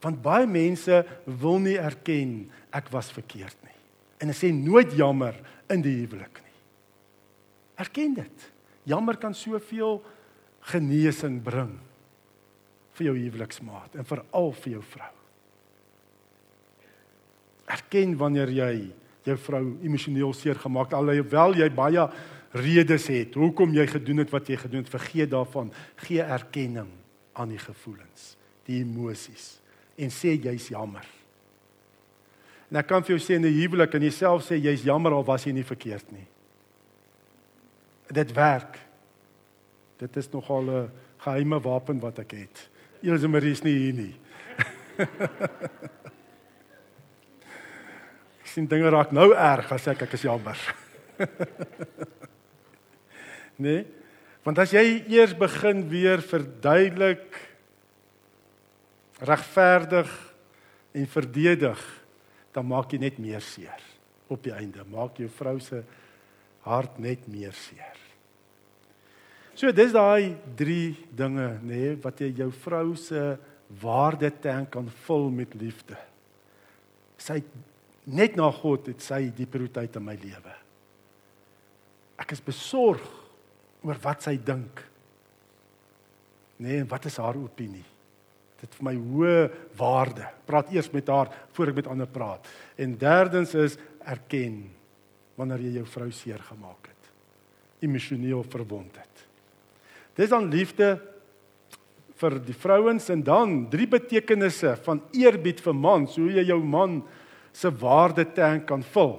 Want 0.00 0.22
baie 0.22 0.46
mense 0.46 1.06
wil 1.24 1.58
nie 1.58 1.78
erken 1.78 2.50
ek 2.70 2.88
was 2.88 3.12
verkeerd 3.12 3.56
nie. 3.62 3.78
En 4.18 4.28
hulle 4.28 4.38
sê 4.38 4.52
nooit 4.52 4.92
jammer 4.92 5.34
in 5.68 5.82
die 5.82 5.96
huwelik 6.00 6.40
nie. 6.42 6.54
Erken 7.76 8.14
dit. 8.14 8.52
Jammer 8.82 9.16
kan 9.16 9.34
soveel 9.34 10.02
genesing 10.60 11.42
bring 11.42 11.78
vir 12.92 13.04
jou 13.04 13.16
huweliksmaat 13.16 13.94
en 13.94 14.04
veral 14.04 14.52
vir 14.52 14.72
jou 14.72 14.82
vrou. 14.82 15.17
Erken 17.68 18.16
wanneer 18.16 18.50
jy 18.50 18.72
jou 19.28 19.36
vrou 19.36 19.64
emosioneel 19.84 20.32
seer 20.36 20.58
gemaak 20.58 20.94
alhoewel 20.96 21.56
jy 21.58 21.68
baie 21.74 22.06
redes 22.56 23.08
het 23.12 23.36
hoekom 23.36 23.74
jy 23.76 23.84
gedoen 23.90 24.22
het 24.24 24.32
wat 24.32 24.48
jy 24.48 24.56
gedoen 24.56 24.84
het, 24.84 24.92
vergeet 24.92 25.30
daarvan. 25.30 25.72
Gee 26.06 26.24
erkenning 26.24 26.90
aan 27.38 27.52
die 27.52 27.60
gevoelens, 27.60 28.36
die 28.66 28.80
emosies 28.82 29.58
en 29.98 30.12
sê 30.14 30.36
jy's 30.38 30.68
jammer. 30.70 31.04
En 32.70 32.78
ek 32.80 32.88
kan 32.90 33.02
vir 33.02 33.16
jou 33.16 33.22
sê 33.24 33.36
in 33.36 33.44
'n 33.44 33.60
huwelik 33.60 33.94
en 33.94 34.02
jouself 34.02 34.44
sê 34.44 34.56
jy's 34.60 34.84
jammer 34.84 35.12
al 35.12 35.24
was 35.24 35.44
jy 35.44 35.52
nie 35.52 35.64
verkeerd 35.64 36.12
nie. 36.12 36.26
Dit 38.12 38.32
werk. 38.32 38.78
Dit 39.98 40.16
is 40.16 40.30
nogal 40.30 40.62
'n 40.62 40.90
geheime 41.18 41.60
wapen 41.60 42.00
wat 42.00 42.18
ek 42.18 42.30
het. 42.30 42.70
Elise 43.02 43.28
Marie 43.28 43.52
is 43.52 43.62
nie 43.62 43.74
hier 43.74 43.94
nie. 43.94 44.14
ek 48.48 48.54
sien 48.54 48.68
dinge 48.68 48.88
raak 48.88 49.10
nou 49.12 49.34
erg 49.36 49.68
as 49.76 49.90
ek 49.92 50.06
ek 50.08 50.16
is 50.16 50.24
jammer. 50.24 50.56
Nee? 53.58 53.80
Want 54.46 54.60
as 54.62 54.70
jy 54.70 55.00
eers 55.10 55.32
begin 55.34 55.80
weer 55.90 56.20
verduidelik 56.22 57.24
regverdig 59.26 60.12
en 60.94 61.08
verdedig, 61.10 61.80
dan 62.54 62.68
maak 62.70 62.94
jy 62.94 63.00
net 63.02 63.18
meer 63.18 63.42
seer 63.42 63.82
op 64.30 64.46
die 64.46 64.54
einde. 64.54 64.86
Maak 64.86 65.18
jou 65.18 65.26
vrou 65.40 65.56
se 65.58 65.82
hart 66.62 67.00
net 67.02 67.26
meer 67.26 67.56
seer. 67.66 67.98
So 69.58 69.74
dis 69.74 69.90
daai 69.90 70.38
3 70.62 70.78
dinge 71.18 71.48
nê 71.58 71.82
nee, 71.82 71.96
wat 72.06 72.22
jy 72.22 72.30
jou 72.44 72.52
vrou 72.62 72.94
se 72.94 73.24
waardetank 73.82 74.70
kan 74.78 74.86
vul 75.08 75.32
met 75.34 75.58
liefde. 75.58 75.98
Sy 77.18 77.42
net 78.08 78.36
na 78.38 78.48
God 78.54 78.88
het 78.90 79.04
sy 79.04 79.26
die 79.36 79.46
prioriteit 79.48 79.96
in 80.00 80.06
my 80.06 80.16
lewe. 80.18 80.54
Ek 82.18 82.32
is 82.34 82.42
besorg 82.44 83.04
oor 83.84 83.98
wat 84.02 84.24
sy 84.26 84.34
dink. 84.42 84.80
Nee, 86.58 86.82
wat 86.90 87.06
is 87.06 87.18
haar 87.22 87.38
opinie? 87.38 87.84
Dit 88.58 88.72
vir 88.74 88.88
my 88.88 88.94
hoë 88.98 89.42
waarde. 89.78 90.26
Praat 90.48 90.72
eers 90.74 90.90
met 90.90 91.10
haar 91.12 91.30
voor 91.54 91.70
ek 91.70 91.78
met 91.78 91.90
ander 91.92 92.10
praat. 92.10 92.48
En 92.74 92.96
derdens 92.98 93.54
is 93.54 93.78
erken 94.02 94.64
wanneer 95.38 95.62
jy 95.68 95.76
jou 95.76 95.86
vrou 95.86 96.08
seer 96.10 96.42
gemaak 96.48 96.90
het. 96.90 97.12
Emosioneel 97.86 98.42
verwond 98.50 98.98
het. 98.98 99.22
Dis 100.18 100.32
dan 100.32 100.50
liefde 100.50 100.96
vir 102.18 102.40
die 102.42 102.56
vrouens 102.58 103.06
en 103.14 103.22
dan 103.22 103.52
drie 103.70 103.86
betekenisse 103.86 104.74
van 104.82 105.04
eerbied 105.14 105.62
vir 105.62 105.76
mans, 105.78 106.16
hoe 106.18 106.32
jy 106.40 106.48
jou 106.48 106.58
man 106.58 106.98
se 107.58 107.70
waarde 107.80 108.24
tank 108.36 108.68
kan 108.68 108.84
vul. 108.94 109.16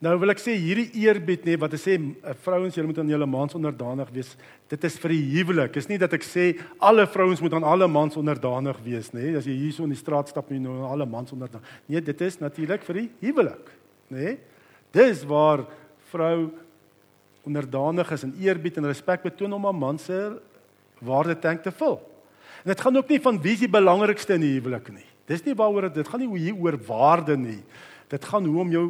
Nou 0.00 0.14
wil 0.16 0.32
ek 0.32 0.40
sê 0.40 0.54
hierdie 0.56 1.02
eerbied 1.02 1.42
nê 1.44 1.58
wat 1.60 1.74
ek 1.76 1.82
sê 1.82 1.98
eh, 1.98 2.36
vrouens 2.40 2.72
julle 2.72 2.88
moet 2.88 3.00
aan 3.02 3.10
julle 3.12 3.26
mans 3.28 3.56
onderdanig 3.58 4.08
wees. 4.14 4.30
Dit 4.72 4.86
is 4.88 4.96
vir 5.02 5.12
die 5.12 5.24
huwelik. 5.34 5.74
Dis 5.74 5.90
nie 5.90 5.98
dat 6.00 6.14
ek 6.16 6.24
sê 6.24 6.46
alle 6.88 7.04
vrouens 7.10 7.42
moet 7.44 7.58
aan 7.58 7.66
alle 7.68 7.88
mans 7.90 8.16
onderdanig 8.16 8.80
wees 8.86 9.10
nê. 9.12 9.34
As 9.36 9.48
jy 9.48 9.58
hier 9.58 9.74
so 9.76 9.84
in 9.84 9.92
die 9.92 10.00
straat 10.00 10.32
stap 10.32 10.48
en 10.48 10.56
jy 10.56 10.62
nou 10.64 10.78
aan 10.78 10.94
alle 10.94 11.08
mans 11.10 11.36
onderdanig. 11.36 11.76
Nee, 11.84 12.00
dit 12.06 12.24
is 12.24 12.40
natuurlik 12.40 12.86
vir 12.88 13.02
die 13.02 13.06
huwelik, 13.26 13.68
nê. 14.16 14.38
Dis 14.96 15.20
waar 15.28 15.66
vrou 16.14 16.48
onderdanig 17.44 18.16
is 18.16 18.24
en 18.24 18.32
eerbied 18.40 18.80
en 18.80 18.88
respek 18.88 19.28
betoon 19.28 19.52
om 19.58 19.68
haar 19.68 19.76
man 19.76 20.00
se 20.00 20.16
waarde 21.04 21.36
tank 21.44 21.66
te 21.66 21.76
vul. 21.76 22.00
En 22.64 22.72
dit 22.72 22.80
gaan 22.80 22.96
ook 22.96 23.12
nie 23.12 23.20
van 23.20 23.44
wie 23.44 23.56
is 23.58 23.66
die 23.66 23.72
belangrikste 23.76 24.40
in 24.40 24.48
die 24.48 24.56
huwelik 24.56 24.88
nie. 24.96 25.09
Dis 25.30 25.44
nie 25.46 25.54
waaroor 25.54 25.92
dit 25.94 26.08
gaan 26.10 26.24
nie 26.26 26.54
oor 26.58 26.76
waarde 26.88 27.36
nie. 27.38 27.60
Dit 28.10 28.24
gaan 28.26 28.48
hoe 28.50 28.60
om 28.64 28.74
jou 28.74 28.86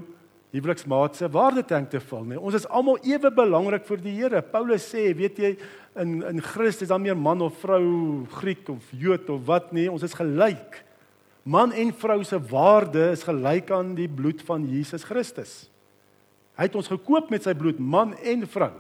huweliksmaat 0.51 1.19
se 1.19 1.29
waarde 1.31 1.63
tank 1.63 1.91
te 1.93 2.01
vul, 2.03 2.25
nee. 2.27 2.41
Ons 2.41 2.57
is 2.59 2.67
almal 2.67 2.99
ewe 3.07 3.31
belangrik 3.35 3.85
vir 3.87 4.01
die 4.03 4.17
Here. 4.17 4.41
Paulus 4.43 4.89
sê, 4.89 5.11
weet 5.15 5.39
jy, 5.39 5.51
in 6.01 6.21
in 6.27 6.43
Christus 6.43 6.91
dan 6.91 7.05
meer 7.05 7.19
man 7.19 7.43
of 7.45 7.61
vrou, 7.63 8.27
Griek 8.41 8.69
of 8.73 8.89
Jood 8.91 9.31
of 9.31 9.45
wat 9.47 9.71
nie, 9.77 9.87
ons 9.91 10.07
is 10.07 10.17
gelyk. 10.17 10.81
Man 11.45 11.73
en 11.73 11.93
vrou 11.97 12.19
se 12.27 12.39
waarde 12.51 13.11
is 13.15 13.25
gelyk 13.25 13.71
aan 13.73 13.95
die 13.99 14.09
bloed 14.09 14.43
van 14.49 14.67
Jesus 14.69 15.07
Christus. 15.07 15.55
Hy 16.59 16.67
het 16.67 16.77
ons 16.77 16.91
gekoop 16.91 17.31
met 17.33 17.47
sy 17.47 17.55
bloed, 17.57 17.79
man 17.79 18.13
en 18.19 18.45
vrou. 18.51 18.73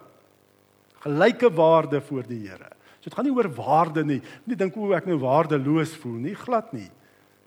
Gelyke 1.06 1.48
waarde 1.54 2.02
voor 2.04 2.26
die 2.28 2.42
Here. 2.48 2.74
So 3.00 3.08
dit 3.08 3.14
gaan 3.16 3.24
nie 3.30 3.36
oor 3.36 3.48
waarde 3.56 4.04
nie. 4.04 4.18
Nie 4.44 4.58
dink 4.58 4.74
o, 4.76 4.90
ek 4.92 5.06
nou 5.08 5.20
waardeloos 5.22 5.94
voel 6.02 6.18
nie, 6.26 6.34
glad 6.36 6.74
nie. 6.76 6.90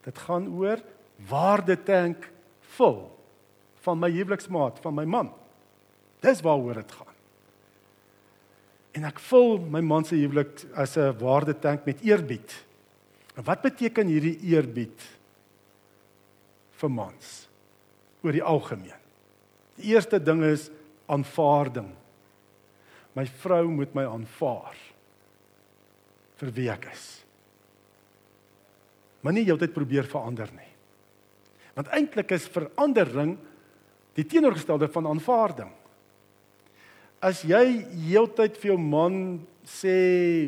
Dit 0.04 0.18
gaan 0.26 0.50
oor 0.52 0.82
waarde 1.30 1.78
tank 1.84 2.30
vul 2.76 3.00
van 3.84 4.00
my 4.00 4.10
huweliksmaat, 4.12 4.80
van 4.84 4.96
my 4.96 5.06
man. 5.06 5.32
Dis 6.24 6.42
waaroor 6.44 6.80
dit 6.80 6.92
gaan. 6.92 7.14
En 8.94 9.08
ek 9.10 9.20
vul 9.26 9.58
my 9.74 9.82
man 9.82 10.06
se 10.06 10.16
huwelik 10.16 10.64
as 10.78 10.98
'n 10.98 11.18
waardetank 11.20 11.86
met 11.86 12.02
eerbied. 12.02 12.66
En 13.36 13.44
wat 13.44 13.62
beteken 13.62 14.08
hierdie 14.08 14.40
eerbied 14.40 15.02
vir 16.72 16.92
mans 16.92 17.50
oor 18.22 18.32
die 18.32 18.44
algemeen? 18.44 19.02
Die 19.76 19.94
eerste 19.94 20.20
ding 20.24 20.44
is 20.44 20.70
aanvaarding. 21.06 21.90
My 23.14 23.26
vrou 23.26 23.68
moet 23.70 23.94
my 23.94 24.06
aanvaar 24.06 24.78
vir 26.36 26.52
wie 26.52 26.70
ek 26.70 26.86
is. 26.94 27.23
Moenie 29.24 29.46
heeltyd 29.48 29.74
probeer 29.76 30.08
verander 30.10 30.52
nie. 30.52 30.70
Want 31.78 31.90
eintlik 31.96 32.34
is 32.36 32.50
verandering 32.52 33.38
die 34.18 34.26
teenoorgestelde 34.30 34.90
van 34.94 35.08
aanvaarding. 35.10 35.72
As 37.24 37.42
jy 37.48 37.64
heeltyd 38.10 38.60
vir 38.60 38.74
jou 38.74 38.80
man 38.82 39.16
sê 39.64 39.96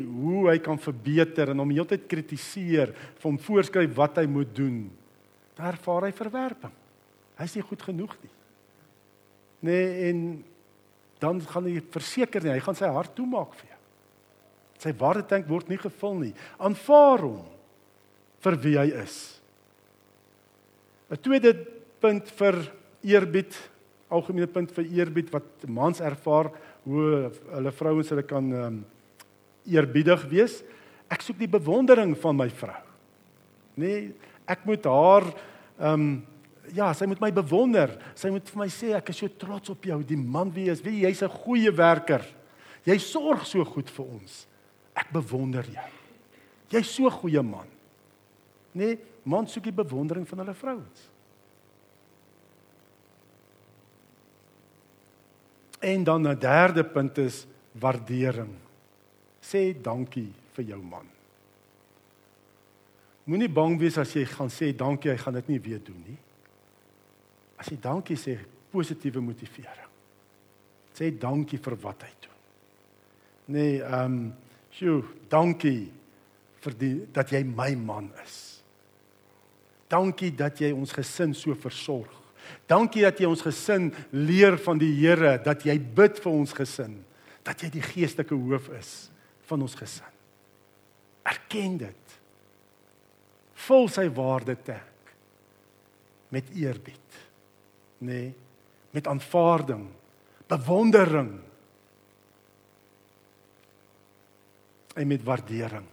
hoe 0.04 0.50
hy 0.50 0.58
kan 0.60 0.78
verbeter 0.78 1.50
en 1.50 1.62
hom 1.64 1.72
heeltyd 1.72 2.04
kritiseer, 2.10 2.92
vir 2.92 3.26
hom 3.30 3.38
voorskryf 3.40 3.94
wat 3.96 4.20
hy 4.20 4.26
moet 4.28 4.52
doen, 4.54 4.82
dan 5.56 5.70
ervaar 5.72 6.04
hy 6.06 6.12
verwerping. 6.14 6.74
Hy 7.40 7.48
is 7.48 7.56
nie 7.56 7.64
goed 7.64 7.82
genoeg 7.84 8.12
nie. 8.20 8.34
Nee, 9.66 9.86
en 10.10 10.20
dan 11.20 11.40
gaan 11.48 11.64
hy 11.64 11.80
verseker 11.94 12.44
nie, 12.44 12.52
hy 12.52 12.62
gaan 12.62 12.76
sy 12.76 12.92
hart 12.92 13.16
toemaak 13.16 13.56
vir 13.56 13.72
jou. 13.72 13.82
Sy 14.84 14.92
waardetank 15.00 15.48
word 15.48 15.72
nie 15.72 15.80
gevul 15.80 16.18
nie. 16.20 16.34
Aanvaar 16.60 17.24
hom 17.24 17.55
vir 18.46 18.58
wie 18.62 18.76
hy 18.78 18.90
is. 19.02 19.16
'n 21.10 21.18
Tweede 21.22 21.54
punt 22.02 22.30
vir 22.38 22.60
eerbied, 23.02 23.54
algemene 24.10 24.46
punt 24.50 24.70
vir 24.74 24.86
eerbied 24.86 25.30
wat 25.34 25.66
mans 25.66 26.00
ervaar 26.00 26.50
hoe 26.86 27.30
hulle 27.50 27.72
vrouens 27.74 28.10
hulle 28.10 28.22
kan 28.26 28.52
um, 28.52 28.78
eerbiedig 29.66 30.22
wees. 30.30 30.60
Ek 31.10 31.22
soek 31.22 31.38
die 31.38 31.50
bewondering 31.50 32.14
van 32.18 32.38
my 32.38 32.48
vrou. 32.50 32.82
Nee, 33.78 34.14
ek 34.46 34.66
moet 34.66 34.86
haar 34.86 35.26
ehm 35.78 35.92
um, 35.92 36.08
ja, 36.74 36.88
sy 36.98 37.06
moet 37.06 37.20
my 37.22 37.30
bewonder. 37.30 37.92
Sy 38.18 38.32
moet 38.34 38.48
vir 38.50 38.58
my 38.58 38.66
sê 38.74 38.90
ek 38.98 39.12
is 39.12 39.20
so 39.22 39.30
trots 39.38 39.70
op 39.70 39.84
jou, 39.86 40.00
die 40.02 40.18
man 40.18 40.50
wie 40.50 40.66
jy 40.66 40.74
is. 40.74 40.82
Wie 40.82 41.04
jy's 41.04 41.22
'n 41.22 41.30
goeie 41.30 41.70
werker. 41.70 42.26
Jy 42.84 42.98
sorg 42.98 43.46
so 43.46 43.64
goed 43.64 43.90
vir 43.90 44.06
ons. 44.06 44.46
Ek 44.94 45.12
bewonder 45.12 45.62
jou. 45.62 45.90
Jy's 46.70 46.90
so 46.90 47.06
'n 47.06 47.18
goeie 47.22 47.42
man. 47.42 47.75
Nee, 48.76 48.98
man 49.24 49.48
soek 49.48 49.70
die 49.70 49.76
bewondering 49.76 50.26
van 50.28 50.42
hulle 50.42 50.54
vrouens. 50.54 51.08
En 55.80 56.04
dan 56.04 56.28
'n 56.28 56.38
derde 56.38 56.84
punt 56.84 57.18
is 57.18 57.46
waardering. 57.72 58.54
Sê 59.40 59.80
dankie 59.80 60.32
vir 60.52 60.64
jou 60.64 60.82
man. 60.82 61.06
Moenie 63.24 63.48
bang 63.48 63.78
wees 63.78 63.98
as 63.98 64.12
jy 64.12 64.24
gaan 64.24 64.50
sê 64.50 64.76
dankie, 64.76 65.10
hy 65.10 65.16
gaan 65.16 65.34
dit 65.34 65.48
nie 65.48 65.60
weer 65.60 65.82
doen 65.84 66.02
nie. 66.06 66.18
As 67.56 67.66
jy 67.66 67.78
dankie 67.80 68.16
sê, 68.16 68.38
positiewe 68.70 69.20
motivering. 69.20 69.90
Sê 70.94 71.18
dankie 71.18 71.58
vir 71.58 71.76
wat 71.76 72.02
hy 72.02 72.12
doen. 72.20 72.36
Nee, 73.46 73.82
ehm, 73.82 74.04
um, 74.04 74.34
sjoe, 74.70 75.02
dankie 75.28 75.92
vir 76.60 76.74
die 76.78 77.06
dat 77.12 77.30
jy 77.30 77.44
my 77.44 77.74
man 77.74 78.10
is. 78.24 78.55
Dankie 79.90 80.32
dat 80.34 80.58
jy 80.60 80.72
ons 80.74 80.92
gesin 80.94 81.34
so 81.36 81.54
versorg. 81.58 82.12
Dankie 82.70 83.04
dat 83.06 83.20
jy 83.20 83.28
ons 83.30 83.42
gesin 83.42 83.90
leer 84.14 84.58
van 84.62 84.78
die 84.78 84.92
Here, 84.98 85.36
dat 85.42 85.64
jy 85.66 85.76
bid 85.78 86.18
vir 86.22 86.32
ons 86.32 86.54
gesin, 86.54 86.98
dat 87.46 87.62
jy 87.62 87.70
die 87.74 87.84
geestelike 87.84 88.34
hoof 88.34 88.68
is 88.78 88.92
van 89.46 89.62
ons 89.62 89.74
gesin. 89.78 90.12
Erken 91.26 91.78
dit. 91.82 92.16
Vul 93.66 93.88
sy 93.90 94.06
waarde 94.14 94.56
tank 94.66 95.14
met 96.34 96.50
eerbied. 96.54 97.18
Nee, 97.98 98.34
met 98.92 99.06
aanvaarding, 99.06 99.86
bewondering 100.50 101.32
en 104.96 105.06
met 105.06 105.24
waardering. 105.24 105.86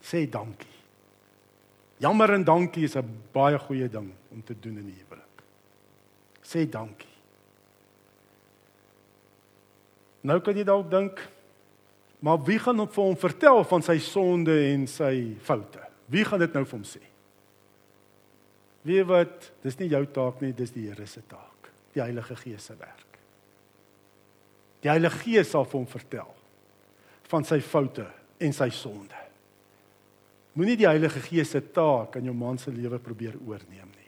Sê 0.00 0.24
dankie. 0.30 0.75
Jammer 1.98 2.34
en 2.34 2.44
dankie 2.44 2.84
is 2.84 2.96
'n 2.96 3.22
baie 3.32 3.58
goeie 3.58 3.88
ding 3.88 4.12
om 4.30 4.42
te 4.42 4.54
doen 4.60 4.78
in 4.78 4.86
die 4.86 5.00
huwelik 5.02 5.26
sê 6.46 6.66
dankie. 6.70 7.10
Nou 10.26 10.38
kan 10.42 10.58
jy 10.58 10.64
dalk 10.66 10.88
dink, 10.90 11.20
maar 12.24 12.38
wie 12.46 12.58
gaan 12.62 12.80
hom 12.82 12.90
vir 12.90 13.04
hom 13.04 13.18
vertel 13.20 13.62
van 13.70 13.84
sy 13.86 13.98
sonde 14.02 14.54
en 14.72 14.86
sy 14.90 15.12
foute? 15.46 15.82
Wie 16.10 16.24
gaan 16.26 16.42
dit 16.42 16.54
nou 16.54 16.64
vir 16.64 16.78
hom 16.78 16.86
sê? 16.86 17.02
Wie 18.86 19.02
wat, 19.06 19.50
dis 19.64 19.78
nie 19.80 19.90
jou 19.90 20.04
taak 20.14 20.42
nie, 20.42 20.52
dis 20.54 20.74
die 20.74 20.86
Here 20.86 21.06
se 21.10 21.22
taak. 21.26 21.70
Die 21.94 22.02
Heilige 22.02 22.36
Gees 22.38 22.68
se 22.68 22.76
werk. 22.78 23.18
Die 24.84 24.90
Heilige 24.92 25.24
Gees 25.24 25.50
sal 25.50 25.66
vir 25.66 25.80
hom 25.80 25.88
vertel 25.90 26.34
van 27.26 27.46
sy 27.46 27.58
foute 27.64 28.06
en 28.38 28.52
sy 28.54 28.68
sonde. 28.70 29.25
Moenie 30.56 30.78
die 30.80 30.88
Heilige 30.88 31.20
Gees 31.20 31.52
se 31.52 31.60
taak 31.60 32.16
in 32.16 32.30
jou 32.30 32.34
man 32.36 32.56
se 32.58 32.72
lewe 32.72 32.98
probeer 33.02 33.36
oorneem 33.44 33.90
nie. 33.92 34.06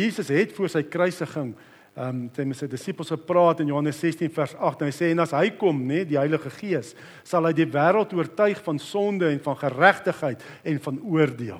Jesus 0.00 0.30
het 0.32 0.54
voor 0.56 0.70
sy 0.72 0.84
kruisiging 0.88 1.52
ehm 1.98 2.20
um, 2.38 2.48
met 2.48 2.56
sy 2.56 2.68
disippels 2.70 3.10
gepraat 3.10 3.60
in 3.60 3.72
Johannes 3.72 3.98
16 3.98 4.30
vers 4.32 4.52
8 4.54 4.84
en 4.84 4.88
hy 4.88 4.94
sê 4.94 5.08
en 5.10 5.20
as 5.24 5.34
hy 5.34 5.50
kom, 5.58 5.80
nê, 5.88 6.04
die 6.06 6.16
Heilige 6.16 6.52
Gees, 6.54 6.94
sal 7.26 7.48
hy 7.48 7.52
die 7.58 7.66
wêreld 7.66 8.14
oortuig 8.14 8.60
van 8.64 8.78
sonde 8.78 9.26
en 9.28 9.42
van 9.42 9.58
geregtigheid 9.58 10.44
en 10.70 10.78
van 10.86 11.00
oordeel. 11.02 11.58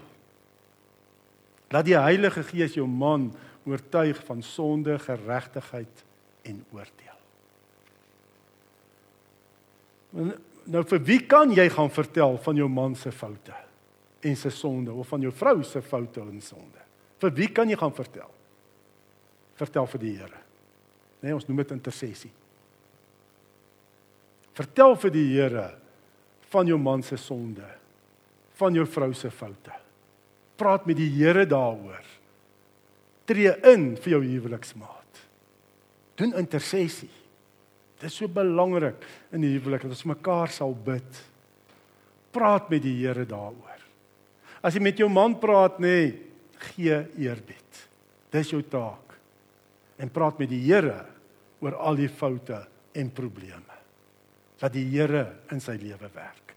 Laat 1.74 1.88
die 1.90 1.98
Heilige 1.98 2.46
Gees 2.46 2.78
jou 2.78 2.86
man 2.86 3.28
oortuig 3.68 4.22
van 4.28 4.40
sonde, 4.46 4.96
geregtigheid 5.02 6.04
en 6.46 6.62
oordeel. 6.70 7.18
Nou 10.70 10.84
vir 10.86 11.02
wie 11.02 11.18
kan 11.26 11.50
jy 11.50 11.66
gaan 11.72 11.90
vertel 11.90 12.36
van 12.44 12.58
jou 12.58 12.68
man 12.70 12.94
se 12.94 13.10
foute 13.10 13.56
en 14.20 14.36
sy 14.36 14.52
sonde 14.52 14.92
of 14.92 15.08
van 15.08 15.22
jou 15.24 15.32
vrou 15.34 15.64
se 15.66 15.82
foute 15.82 16.22
en 16.22 16.42
sonde? 16.44 16.84
Vir 17.20 17.34
wie 17.36 17.48
kan 17.52 17.68
jy 17.68 17.78
gaan 17.80 17.94
vertel? 17.96 18.28
Vertel 19.58 19.88
vir 19.92 20.00
die 20.00 20.14
Here. 20.16 20.40
Nee, 21.20 21.34
ons 21.36 21.44
noem 21.48 21.60
dit 21.60 21.74
intersessie. 21.74 22.30
Vertel 24.56 24.96
vir 25.02 25.12
die 25.12 25.26
Here 25.34 25.66
van 26.50 26.70
jou 26.70 26.78
man 26.80 27.02
se 27.06 27.18
sonde, 27.20 27.66
van 28.58 28.74
jou 28.74 28.86
vrou 28.88 29.12
se 29.14 29.30
foute. 29.30 29.74
Praat 30.60 30.86
met 30.88 30.98
die 30.98 31.10
Here 31.18 31.44
daaroor. 31.48 32.06
Tree 33.28 33.52
in 33.70 33.92
vir 34.00 34.16
jou 34.16 34.22
huweliksmaat. 34.24 35.24
Doen 36.18 36.34
intersessie. 36.40 37.10
Dit 38.00 38.08
is 38.08 38.16
so 38.16 38.28
belangrik 38.32 39.04
in 39.36 39.44
die 39.44 39.52
huwelik 39.58 39.84
dat 39.84 39.92
ons 39.92 40.08
mekaar 40.08 40.48
sal 40.52 40.72
bid. 40.72 41.20
Praat 42.32 42.70
met 42.72 42.82
die 42.82 42.96
Here 43.02 43.26
daaroor. 43.28 43.84
As 44.64 44.74
jy 44.76 44.82
met 44.84 44.98
jou 45.00 45.08
man 45.12 45.36
praat, 45.40 45.78
nê, 45.80 45.94
nee, 46.00 46.10
gee 46.72 46.96
eerbied. 47.20 47.84
Dis 48.32 48.52
jou 48.52 48.62
taak. 48.62 49.10
en 50.00 50.08
praat 50.08 50.38
met 50.40 50.50
die 50.50 50.62
Here 50.64 51.04
oor 51.60 51.76
al 51.76 51.98
die 52.00 52.08
foute 52.08 52.62
en 52.96 53.12
probleme. 53.12 53.78
Dat 54.60 54.72
die 54.74 54.86
Here 54.88 55.26
in 55.52 55.60
sy 55.62 55.76
lewe 55.80 56.08
werk 56.14 56.54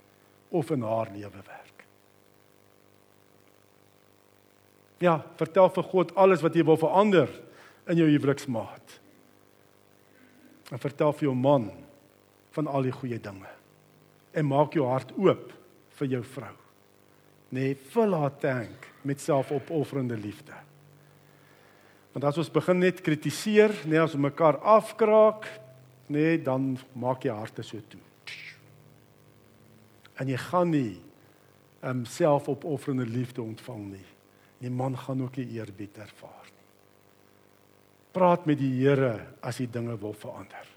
of 0.53 0.71
in 0.71 0.83
haar 0.85 1.11
lewe 1.11 1.41
werk. 1.43 1.85
Ja, 5.03 5.17
vertel 5.39 5.71
vir 5.75 5.87
God 5.91 6.13
alles 6.15 6.43
wat 6.45 6.55
jy 6.55 6.63
wil 6.67 6.79
verander 6.79 7.31
in 7.91 7.99
jou 7.99 8.07
huweliksmaat. 8.07 8.99
En 10.73 10.81
vertel 10.81 11.13
vir 11.13 11.27
jou 11.29 11.35
man 11.37 11.69
van 12.55 12.69
al 12.69 12.87
die 12.87 12.93
goeie 12.93 13.19
dinge. 13.21 13.49
En 14.33 14.49
maak 14.49 14.73
jou 14.73 14.87
hart 14.89 15.13
oop 15.21 15.51
vir 15.99 16.15
jou 16.15 16.23
vrou. 16.33 16.53
Nee, 17.53 17.75
vul 17.93 18.15
haar 18.17 18.33
tank 18.41 18.87
met 19.05 19.21
selfopofferende 19.21 20.17
liefde. 20.17 20.55
Want 22.13 22.25
as 22.29 22.39
ons 22.41 22.49
begin 22.53 22.81
net 22.81 23.01
kritiseer, 23.05 23.73
nee 23.89 24.01
as 24.01 24.15
ons 24.15 24.25
mekaar 24.25 24.57
afkraak, 24.57 25.45
nee 26.13 26.39
dan 26.41 26.73
maak 26.97 27.25
jy 27.25 27.33
harte 27.33 27.65
so 27.65 27.81
toe. 27.89 28.01
En 30.21 30.29
jy 30.29 30.37
gaan 30.49 30.73
nie 30.73 30.97
um 31.83 32.05
selfopofferende 32.07 33.05
liefde 33.09 33.41
ontvang 33.43 33.85
nie. 33.91 34.07
Die 34.63 34.71
man 34.71 34.95
gaan 34.97 35.21
ook 35.25 35.37
nie 35.41 35.59
eerbied 35.59 35.97
ervaar. 35.99 36.52
Praat 38.13 38.45
met 38.45 38.59
die 38.61 38.71
Here 38.77 39.17
as 39.41 39.57
jy 39.57 39.65
dinge 39.73 39.95
wil 39.97 40.13
verander. 40.13 40.67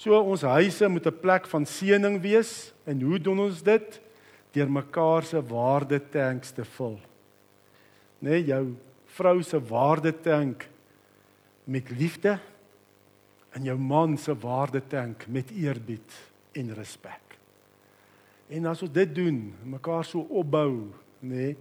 So 0.00 0.16
ons 0.16 0.44
huise 0.44 0.88
moet 0.88 1.06
'n 1.06 1.20
plek 1.20 1.46
van 1.46 1.64
seëning 1.64 2.20
wees 2.20 2.72
en 2.86 3.00
hoe 3.00 3.18
doen 3.18 3.40
ons 3.40 3.62
dit? 3.62 4.00
Deur 4.52 4.70
mekaar 4.70 5.22
se 5.22 5.40
waardetanks 5.40 6.50
te 6.52 6.64
vul. 6.64 6.98
Nee, 8.18 8.44
jou 8.44 8.76
vrou 9.06 9.42
se 9.42 9.60
waardetank 9.60 10.68
met 11.64 11.90
liefde 11.90 12.38
en 13.52 13.64
jou 13.64 13.78
man 13.78 14.16
se 14.18 14.34
waardetank 14.34 15.26
met 15.28 15.50
eerbied 15.50 16.12
en 16.52 16.74
respek. 16.74 17.38
En 18.48 18.66
as 18.66 18.82
ons 18.82 18.92
dit 18.92 19.14
doen, 19.14 19.54
mekaar 19.64 20.04
so 20.04 20.20
opbou, 20.20 20.90
nê, 21.20 21.34
nee, 21.34 21.56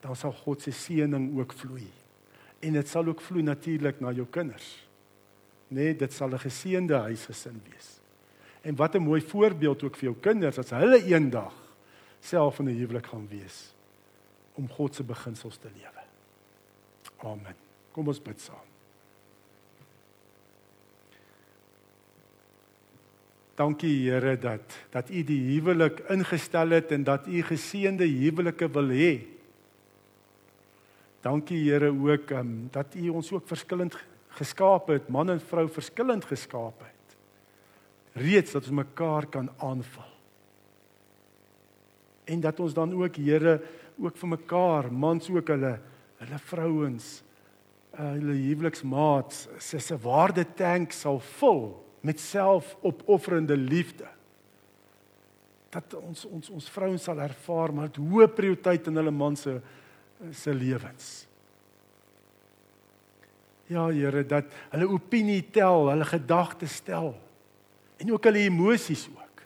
dan 0.00 0.16
sal 0.16 0.32
God 0.32 0.62
se 0.62 0.70
seëning 0.70 1.30
ook 1.38 1.52
vloei. 1.52 1.88
En 2.58 2.72
dit 2.72 2.88
sal 2.88 3.06
ook 3.06 3.20
vloei 3.20 3.42
natuurlik 3.42 4.00
na 4.00 4.12
jou 4.12 4.26
kinders. 4.26 4.86
Nee, 5.68 5.96
dit 5.96 6.12
sal 6.12 6.30
'n 6.30 6.38
geseënde 6.38 6.94
huisgesin 6.94 7.62
wees. 7.70 8.00
En 8.62 8.76
wat 8.76 8.94
'n 8.94 9.02
mooi 9.02 9.20
voorbeeld 9.20 9.82
ook 9.82 9.96
vir 9.96 10.04
jou 10.04 10.16
kinders 10.20 10.58
as 10.58 10.70
hulle 10.70 11.04
eendag 11.04 11.54
self 12.20 12.58
in 12.58 12.68
'n 12.68 12.78
huwelik 12.78 13.06
gaan 13.06 13.28
wees 13.28 13.74
om 14.54 14.68
God 14.68 14.94
se 14.94 15.02
beginsels 15.02 15.56
te 15.56 15.68
lewe. 15.74 16.02
Amen. 17.16 17.54
Kom 17.92 18.08
ons 18.08 18.22
bid 18.22 18.40
saam. 18.40 18.66
Dankie 23.56 24.10
Here 24.10 24.38
dat 24.38 24.60
dat 24.90 25.10
U 25.10 25.22
die 25.24 25.40
huwelik 25.52 26.02
ingestel 26.12 26.70
het 26.76 26.92
en 26.92 27.04
dat 27.04 27.26
U 27.26 27.42
geseënde 27.42 28.04
huwelike 28.04 28.68
wil 28.68 28.88
hê. 28.92 29.35
Dankie 31.24 31.62
Here 31.70 31.90
ook 31.90 32.30
um, 32.30 32.68
dat 32.70 32.94
U 32.94 33.08
ons 33.08 33.32
ook 33.32 33.46
verskillend 33.48 33.96
geskaap 34.36 34.88
het, 34.92 35.08
man 35.08 35.30
en 35.30 35.40
vrou 35.40 35.68
verskillend 35.68 36.24
geskaap 36.24 36.80
het. 36.84 37.16
Reeds 38.12 38.52
dat 38.52 38.68
ons 38.68 38.78
mekaar 38.84 39.26
kan 39.26 39.50
aanval. 39.56 40.12
En 42.24 42.40
dat 42.40 42.60
ons 42.60 42.74
dan 42.74 42.94
ook 42.94 43.16
Here 43.16 43.60
ook 43.98 44.16
vir 44.16 44.28
mekaar, 44.28 44.92
mans 44.92 45.30
ook 45.30 45.48
hulle 45.48 45.78
hulle 46.16 46.38
vrouens 46.48 47.06
uh, 47.96 48.10
hulle 48.14 48.36
huweliksmaats 48.40 49.46
se 49.58 49.80
se 49.80 49.96
waardetank 50.00 50.92
sal 50.92 51.20
vul 51.38 51.64
met 52.06 52.20
selfopofferende 52.20 53.56
liefde 53.56 54.08
dat 55.74 55.96
ons 55.98 56.24
ons 56.24 56.50
ons 56.50 56.70
vrouens 56.72 57.08
sal 57.08 57.20
ervaar 57.20 57.74
maar 57.74 57.90
dit 57.90 58.00
hoë 58.00 58.28
prioriteit 58.36 58.88
in 58.88 59.00
hulle 59.00 59.14
man 59.14 59.36
se 59.36 59.58
se 60.32 60.54
lewens. 60.54 61.26
Ja 63.66 63.88
Here 63.90 64.22
dat 64.26 64.50
hulle 64.70 64.88
opinie 64.88 65.42
tel 65.50 65.88
hulle 65.90 66.06
gedagtes 66.06 66.80
tel 66.86 67.14
en 67.96 68.12
ook 68.12 68.28
hulle 68.28 68.44
emosies 68.46 69.08
ook. 69.10 69.42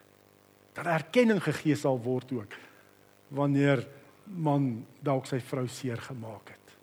Dat 0.77 0.87
erkenning 0.87 1.43
gegee 1.43 1.77
sal 1.77 2.01
word 2.03 2.33
ook 2.33 2.59
wanneer 3.31 3.87
man 4.27 4.85
dalk 5.03 5.29
sy 5.31 5.39
vrou 5.43 5.67
seer 5.71 6.01
gemaak 6.03 6.51
het. 6.51 6.75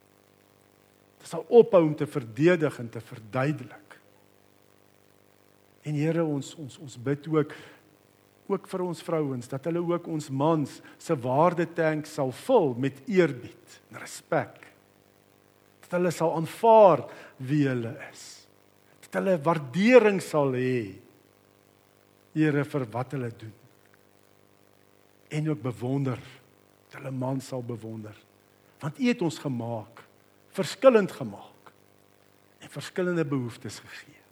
Sal 1.28 1.44
ophou 1.48 1.82
om 1.84 1.94
te 1.96 2.06
verdedig 2.08 2.78
en 2.80 2.88
te 2.88 3.00
verduidelik. 3.04 3.98
En 5.84 5.96
Here 5.96 6.24
ons 6.24 6.54
ons 6.56 6.78
ons 6.84 6.96
bid 7.04 7.28
ook 7.28 7.52
ook 8.48 8.68
vir 8.70 8.84
ons 8.84 9.02
vrouens 9.04 9.50
dat 9.50 9.68
hulle 9.68 9.82
ook 9.84 10.08
ons 10.08 10.30
mans 10.32 10.78
se 10.96 11.16
waardetank 11.16 12.08
sal 12.08 12.32
vul 12.44 12.72
met 12.80 13.02
eerbied 13.06 13.76
en 13.90 14.00
respek. 14.00 14.56
Dat 15.84 15.98
hulle 15.98 16.12
sal 16.14 16.34
aanvaar 16.36 17.04
wie 17.44 17.66
hulle 17.68 17.92
is. 18.08 18.24
Dat 19.06 19.20
hulle 19.20 19.36
waardering 19.44 20.22
sal 20.24 20.56
hê 20.56 21.04
Here 22.38 22.62
vir 22.62 22.84
wat 22.92 23.14
hulle 23.16 23.30
doen. 23.34 23.54
En 25.34 25.48
ook 25.50 25.62
bewonder. 25.62 26.20
Dat 26.86 27.00
hulle 27.00 27.10
man 27.10 27.40
sal 27.42 27.64
bewonder. 27.66 28.14
Want 28.78 29.00
U 29.00 29.08
het 29.08 29.24
ons 29.26 29.40
gemaak 29.42 30.04
verskillend 30.58 31.12
gemaak 31.12 31.72
en 32.58 32.70
verskillende 32.70 33.24
behoeftes 33.24 33.78
gegee. 33.78 34.22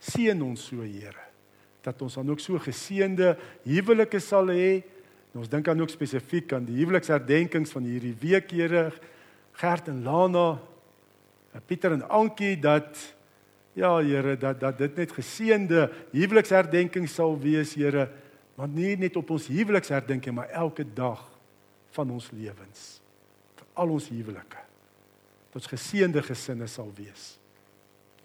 Seën 0.00 0.42
ons 0.42 0.68
so, 0.70 0.84
Here, 0.86 1.29
dat 1.84 2.02
ons 2.02 2.18
dan 2.18 2.30
ook 2.30 2.40
so 2.42 2.58
geseënde 2.60 3.34
huwelike 3.64 4.20
sal 4.20 4.52
hê. 4.52 4.82
Ons 5.36 5.48
dink 5.48 5.64
dan 5.68 5.80
ook 5.80 5.92
spesifiek 5.92 6.52
aan 6.56 6.66
die 6.66 6.80
huweliksherdenkings 6.80 7.72
van 7.72 7.86
hierdie 7.86 8.16
week, 8.20 8.50
Here, 8.50 8.90
Gert 9.60 9.88
en 9.88 10.02
Lana, 10.02 10.58
Pieter 11.66 11.94
en 11.94 12.06
Ankie 12.08 12.56
dat 12.58 12.98
ja, 13.78 13.96
Here, 14.02 14.36
dat 14.36 14.60
dat 14.60 14.78
dit 14.78 14.96
net 14.96 15.12
geseënde 15.14 15.88
huweliksherdenkings 16.12 17.14
sal 17.14 17.38
wees, 17.38 17.76
Here, 17.78 18.08
want 18.58 18.74
nie 18.74 18.96
net 18.98 19.16
op 19.16 19.30
ons 19.30 19.46
huweliksherdenking, 19.46 20.34
maar 20.34 20.50
elke 20.50 20.84
dag 20.84 21.22
van 21.94 22.10
ons 22.10 22.30
lewens 22.34 23.00
al 23.80 23.94
ons 23.96 24.08
huwelike. 24.12 24.64
Dat 25.50 25.62
ons 25.62 25.70
geseënde 25.72 26.22
gesinne 26.24 26.68
sal 26.70 26.90
wees. 26.96 27.32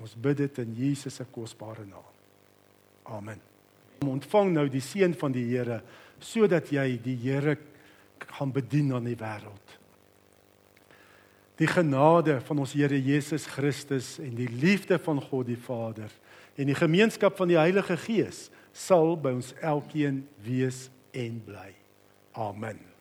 Ons 0.02 0.16
bid 0.20 0.44
dit 0.44 0.62
in 0.66 0.76
Jesus 0.78 1.22
se 1.22 1.26
kosbare 1.32 1.86
naam. 1.88 2.15
Amen. 3.06 3.42
Ontvang 4.06 4.52
nou 4.54 4.66
die 4.70 4.84
seën 4.84 5.14
van 5.18 5.34
die 5.36 5.46
Here 5.50 5.82
sodat 6.24 6.72
jy 6.74 6.96
die 7.04 7.18
Here 7.22 7.58
gaan 8.38 8.54
bedien 8.56 8.94
aan 8.96 9.08
die 9.08 9.18
wêreld. 9.20 9.76
Die 11.60 11.70
genade 11.70 12.40
van 12.48 12.64
ons 12.64 12.74
Here 12.76 12.98
Jesus 13.00 13.48
Christus 13.52 14.16
en 14.24 14.34
die 14.38 14.50
liefde 14.50 15.00
van 15.00 15.22
God 15.22 15.48
die 15.52 15.60
Vader 15.60 16.12
en 16.56 16.72
die 16.72 16.78
gemeenskap 16.78 17.38
van 17.38 17.52
die 17.52 17.60
Heilige 17.60 17.98
Gees 18.08 18.50
sal 18.76 19.16
by 19.20 19.36
ons 19.38 19.54
elkeen 19.64 20.24
wees 20.44 20.88
en 21.16 21.40
bly. 21.46 21.72
Amen. 22.36 22.95